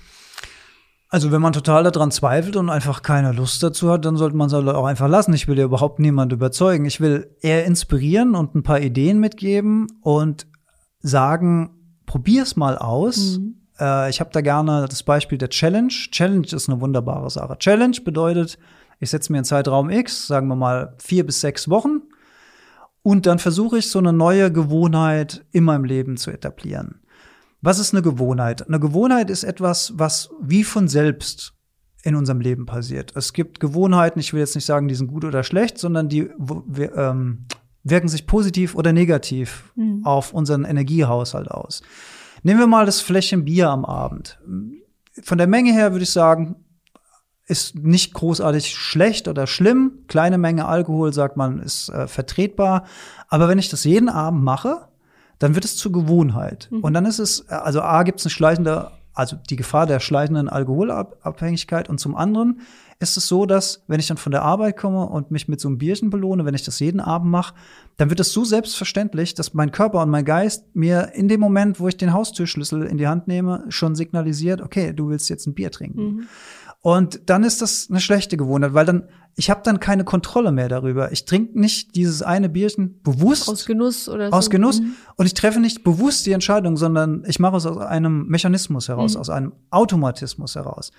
[1.07, 4.45] Also wenn man total daran zweifelt und einfach keine Lust dazu hat, dann sollte man
[4.45, 5.33] es halt auch einfach lassen.
[5.33, 6.85] Ich will ja überhaupt niemand überzeugen.
[6.85, 10.45] Ich will eher inspirieren und ein paar Ideen mitgeben und
[10.99, 11.71] sagen,
[12.05, 13.39] probier's mal aus.
[13.39, 13.58] Mhm.
[13.79, 15.89] Äh, ich habe da gerne das Beispiel der Challenge.
[15.89, 17.57] Challenge ist eine wunderbare Sache.
[17.57, 18.57] Challenge bedeutet,
[18.99, 22.01] ich setze mir einen Zeitraum X, sagen wir mal vier bis sechs Wochen,
[23.01, 27.01] und dann versuche ich so eine neue Gewohnheit in meinem Leben zu etablieren.
[27.61, 28.67] Was ist eine Gewohnheit?
[28.67, 31.53] Eine Gewohnheit ist etwas, was wie von selbst
[32.03, 33.13] in unserem Leben passiert.
[33.15, 36.29] Es gibt Gewohnheiten, ich will jetzt nicht sagen, die sind gut oder schlecht, sondern die
[36.95, 37.45] ähm,
[37.83, 40.05] wirken sich positiv oder negativ mhm.
[40.05, 41.81] auf unseren Energiehaushalt aus.
[42.43, 44.39] Nehmen wir mal das Fläschchen Bier am Abend.
[45.21, 46.55] Von der Menge her würde ich sagen,
[47.49, 50.03] ist nicht großartig schlecht oder schlimm.
[50.07, 52.85] Kleine Menge Alkohol, sagt man, ist äh, vertretbar.
[53.27, 54.87] Aber wenn ich das jeden Abend mache,
[55.39, 56.67] dann wird es zur Gewohnheit.
[56.69, 56.81] Mhm.
[56.81, 60.47] Und dann ist es, also A, gibt es eine schleichende, also die Gefahr der schleichenden
[60.47, 61.89] Alkoholabhängigkeit.
[61.89, 62.61] Und zum anderen
[63.01, 65.69] ist es so, dass, wenn ich dann von der Arbeit komme und mich mit so
[65.69, 67.55] einem Bierchen belohne, wenn ich das jeden Abend mache,
[67.95, 71.79] dann wird es so selbstverständlich, dass mein Körper und mein Geist mir in dem Moment,
[71.79, 75.53] wo ich den Haustürschlüssel in die Hand nehme, schon signalisiert, okay, du willst jetzt ein
[75.53, 76.03] Bier trinken.
[76.03, 76.27] Mhm.
[76.81, 80.67] Und dann ist das eine schlechte Gewohnheit, weil dann ich habe dann keine Kontrolle mehr
[80.67, 81.13] darüber.
[81.13, 83.47] Ich trinke nicht dieses eine Bierchen bewusst.
[83.47, 84.35] Aus Genuss oder so.
[84.35, 84.81] Aus Genuss.
[84.81, 84.95] Mhm.
[85.15, 89.13] Und ich treffe nicht bewusst die Entscheidung, sondern ich mache es aus einem Mechanismus heraus,
[89.13, 89.19] mhm.
[89.21, 90.91] aus einem Automatismus heraus.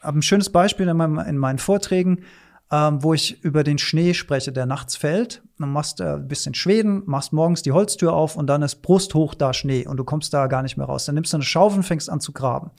[0.00, 2.24] Habe ein schönes Beispiel in, meinem, in meinen Vorträgen,
[2.70, 6.54] ähm, wo ich über den Schnee spreche, der nachts fällt dann machst du ein bisschen
[6.54, 10.32] Schweden, machst morgens die Holztür auf und dann ist brusthoch da Schnee und du kommst
[10.32, 11.06] da gar nicht mehr raus.
[11.06, 12.70] Dann nimmst du eine Schaufel und fängst an zu graben.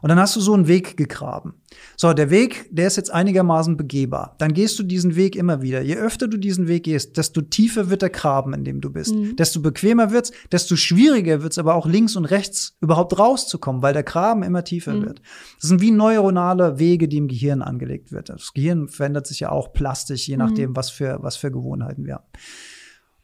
[0.00, 1.54] Und dann hast du so einen Weg gegraben.
[1.96, 4.34] So, der Weg, der ist jetzt einigermaßen begehbar.
[4.38, 5.82] Dann gehst du diesen Weg immer wieder.
[5.82, 9.14] Je öfter du diesen Weg gehst, desto tiefer wird der Graben, in dem du bist.
[9.14, 9.36] Mhm.
[9.36, 14.02] Desto bequemer wird's, desto schwieriger wird's aber auch links und rechts überhaupt rauszukommen, weil der
[14.02, 15.04] Graben immer tiefer mhm.
[15.04, 15.22] wird.
[15.60, 18.30] Das sind wie neuronale Wege, die im Gehirn angelegt wird.
[18.30, 20.42] Das Gehirn verändert sich ja auch plastisch, je mhm.
[20.42, 20.76] nachdem, mhm.
[20.76, 22.21] was für, was für Gewohnheiten wir haben.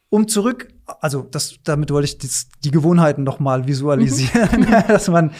[0.09, 0.69] Um zurück,
[1.01, 4.71] also das, damit wollte ich das, die Gewohnheiten noch mal visualisieren, mhm.
[4.87, 5.31] dass man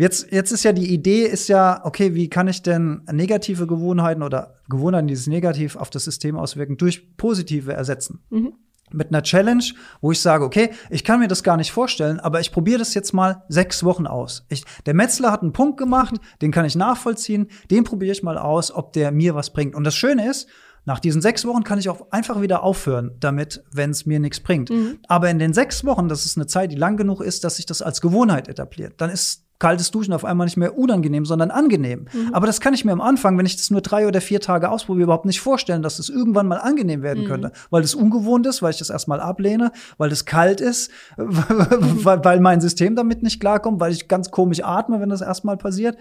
[0.00, 4.22] Jetzt, jetzt ist ja die Idee, ist ja, okay, wie kann ich denn negative Gewohnheiten
[4.22, 8.22] oder Gewohnheiten, die sich negativ auf das System auswirken, durch positive ersetzen?
[8.30, 8.54] Mhm.
[8.92, 9.62] Mit einer Challenge,
[10.00, 12.94] wo ich sage, okay, ich kann mir das gar nicht vorstellen, aber ich probiere das
[12.94, 14.46] jetzt mal sechs Wochen aus.
[14.48, 18.38] Ich, der Metzler hat einen Punkt gemacht, den kann ich nachvollziehen, den probiere ich mal
[18.38, 19.74] aus, ob der mir was bringt.
[19.74, 20.48] Und das Schöne ist,
[20.90, 24.40] nach diesen sechs Wochen kann ich auch einfach wieder aufhören damit, wenn es mir nichts
[24.40, 24.70] bringt.
[24.70, 24.98] Mhm.
[25.06, 27.66] Aber in den sechs Wochen, das ist eine Zeit, die lang genug ist, dass sich
[27.66, 32.06] das als Gewohnheit etabliert, dann ist kaltes Duschen auf einmal nicht mehr unangenehm, sondern angenehm.
[32.12, 32.34] Mhm.
[32.34, 34.68] Aber das kann ich mir am Anfang, wenn ich das nur drei oder vier Tage
[34.68, 37.28] ausprobiere, überhaupt nicht vorstellen, dass es das irgendwann mal angenehm werden mhm.
[37.28, 37.52] könnte.
[37.70, 42.40] Weil es ungewohnt ist, weil ich das erstmal ablehne, weil es kalt ist, weil, weil
[42.40, 45.96] mein System damit nicht klarkommt, weil ich ganz komisch atme, wenn das erstmal passiert.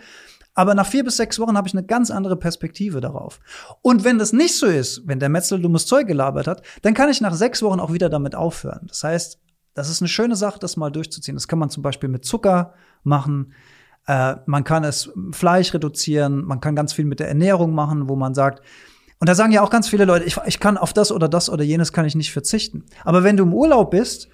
[0.60, 3.39] Aber nach vier bis sechs Wochen habe ich eine ganz andere Perspektive darauf.
[3.82, 7.10] Und wenn das nicht so ist, wenn der Metzel dummes Zeug gelabert hat, dann kann
[7.10, 8.82] ich nach sechs Wochen auch wieder damit aufhören.
[8.89, 9.39] Das heißt,
[9.74, 11.38] das ist eine schöne Sache, das mal durchzuziehen.
[11.38, 13.53] Das kann man zum Beispiel mit Zucker machen.
[14.05, 16.43] Äh, man kann es Fleisch reduzieren.
[16.43, 18.62] Man kann ganz viel mit der Ernährung machen, wo man sagt,
[19.22, 21.49] und da sagen ja auch ganz viele Leute, ich, ich kann auf das oder das
[21.49, 22.84] oder jenes kann ich nicht verzichten.
[23.05, 24.28] Aber wenn du im Urlaub bist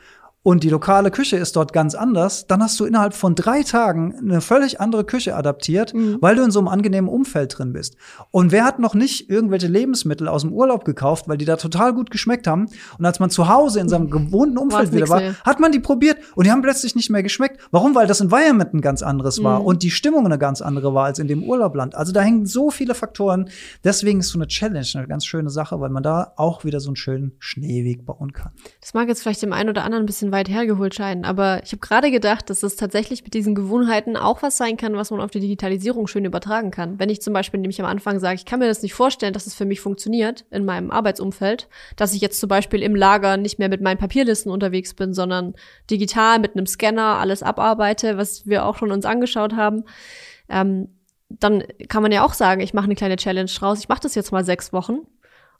[0.46, 4.14] und die lokale Küche ist dort ganz anders, dann hast du innerhalb von drei Tagen
[4.16, 6.20] eine völlig andere Küche adaptiert, mhm.
[6.22, 7.96] weil du in so einem angenehmen Umfeld drin bist.
[8.30, 11.96] Und wer hat noch nicht irgendwelche Lebensmittel aus dem Urlaub gekauft, weil die da total
[11.96, 12.68] gut geschmeckt haben?
[13.00, 15.34] Und als man zu Hause in seinem gewohnten Umfeld wieder war, mehr.
[15.44, 17.60] hat man die probiert und die haben plötzlich nicht mehr geschmeckt.
[17.72, 17.96] Warum?
[17.96, 19.66] Weil das Environment ein ganz anderes war mhm.
[19.66, 21.96] und die Stimmung eine ganz andere war als in dem Urlaubland.
[21.96, 23.50] Also da hängen so viele Faktoren.
[23.84, 26.90] Deswegen ist so eine Challenge eine ganz schöne Sache, weil man da auch wieder so
[26.90, 28.52] einen schönen Schneeweg bauen kann.
[28.80, 31.26] Das mag jetzt vielleicht dem einen oder anderen ein bisschen weit hergeholt scheinen.
[31.26, 34.96] Aber ich habe gerade gedacht, dass es tatsächlich mit diesen Gewohnheiten auch was sein kann,
[34.96, 37.00] was man auf die Digitalisierung schön übertragen kann.
[37.00, 39.48] Wenn ich zum Beispiel nämlich am Anfang sage, ich kann mir das nicht vorstellen, dass
[39.48, 43.58] es für mich funktioniert in meinem Arbeitsumfeld, dass ich jetzt zum Beispiel im Lager nicht
[43.58, 45.56] mehr mit meinen Papierlisten unterwegs bin, sondern
[45.90, 49.86] digital mit einem Scanner alles abarbeite, was wir auch schon uns angeschaut haben.
[50.50, 50.90] Ähm,
[51.30, 53.80] dann kann man ja auch sagen, ich mache eine kleine Challenge draus.
[53.80, 55.08] Ich mache das jetzt mal sechs Wochen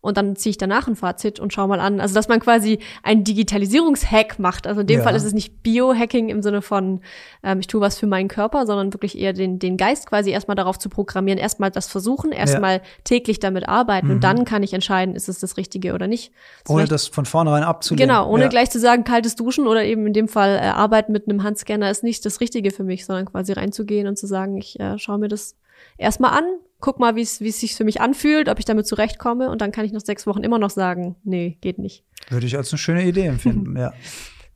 [0.06, 2.00] und dann ziehe ich danach ein Fazit und schau mal an.
[2.00, 4.68] Also dass man quasi einen Digitalisierungshack macht.
[4.68, 5.04] Also in dem Ja.
[5.04, 7.02] Fall ist es nicht Biohacking im Sinne von
[7.44, 10.56] ähm, ich tue was für meinen Körper, sondern wirklich eher den, den Geist quasi erstmal
[10.56, 15.16] darauf zu programmieren, erstmal das versuchen, erstmal täglich damit arbeiten und dann kann ich entscheiden,
[15.16, 16.32] ist es das Richtige oder nicht.
[16.64, 18.08] Das Ohne das von vornherein abzulehnen.
[18.08, 18.50] Genau, ohne ja.
[18.50, 21.90] gleich zu sagen, kaltes Duschen oder eben in dem Fall äh, Arbeit mit einem Handscanner
[21.90, 25.18] ist nicht das Richtige für mich, sondern quasi reinzugehen und zu sagen, ich äh, schaue
[25.18, 25.56] mir das
[25.98, 26.46] erstmal an,
[26.86, 29.86] guck mal, wie es sich für mich anfühlt, ob ich damit zurechtkomme und dann kann
[29.86, 32.04] ich nach sechs Wochen immer noch sagen, nee, geht nicht.
[32.30, 33.92] Würde ich als eine schöne Idee empfinden, ja.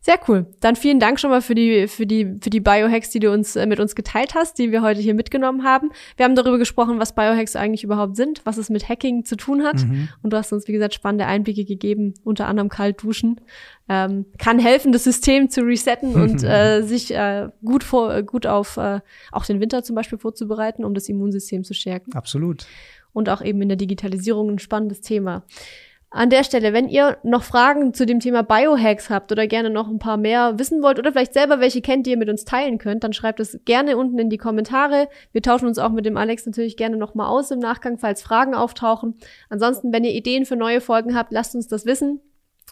[0.02, 0.46] Sehr cool.
[0.62, 3.58] Dann vielen Dank schon mal für die, für die, für die Biohacks, die du uns
[3.58, 5.92] äh, mit uns geteilt hast, die wir heute hier mitgenommen haben.
[6.16, 9.64] Wir haben darüber gesprochen, was Biohacks eigentlich überhaupt sind, was es mit Hacking zu tun
[9.64, 9.84] hat.
[9.84, 10.08] Mhm.
[10.24, 13.42] Und du hast uns, wie gesagt, spannende Einblicke gegeben, unter anderem kalt duschen.
[13.90, 18.78] Ähm, kann helfen, das System zu resetten und äh, sich äh, gut vor, gut auf
[18.78, 19.02] äh,
[19.34, 22.68] auch den Winter zum Beispiel vorzubereiten, um das Immunsystem zu stärken Absolut.
[23.12, 25.44] und auch eben in der Digitalisierung ein spannendes Thema.
[26.12, 29.88] An der Stelle, wenn ihr noch Fragen zu dem Thema Biohacks habt oder gerne noch
[29.88, 32.80] ein paar mehr wissen wollt oder vielleicht selber welche kennt, die ihr mit uns teilen
[32.80, 35.08] könnt, dann schreibt es gerne unten in die Kommentare.
[35.34, 38.56] Wir tauschen uns auch mit dem Alex natürlich gerne nochmal aus im Nachgang, falls Fragen
[38.56, 39.20] auftauchen.
[39.50, 42.22] Ansonsten, wenn ihr Ideen für neue Folgen habt, lasst uns das wissen.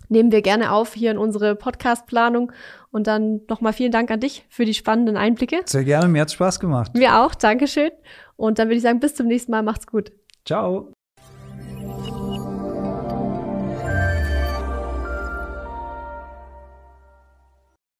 [0.09, 2.51] Nehmen wir gerne auf hier in unsere Podcast-Planung.
[2.91, 5.61] Und dann nochmal vielen Dank an dich für die spannenden Einblicke.
[5.65, 6.95] Sehr gerne, mir hat's Spaß gemacht.
[6.95, 7.91] Mir auch, Dankeschön.
[8.35, 10.11] Und dann würde ich sagen, bis zum nächsten Mal, macht's gut.
[10.45, 10.91] Ciao.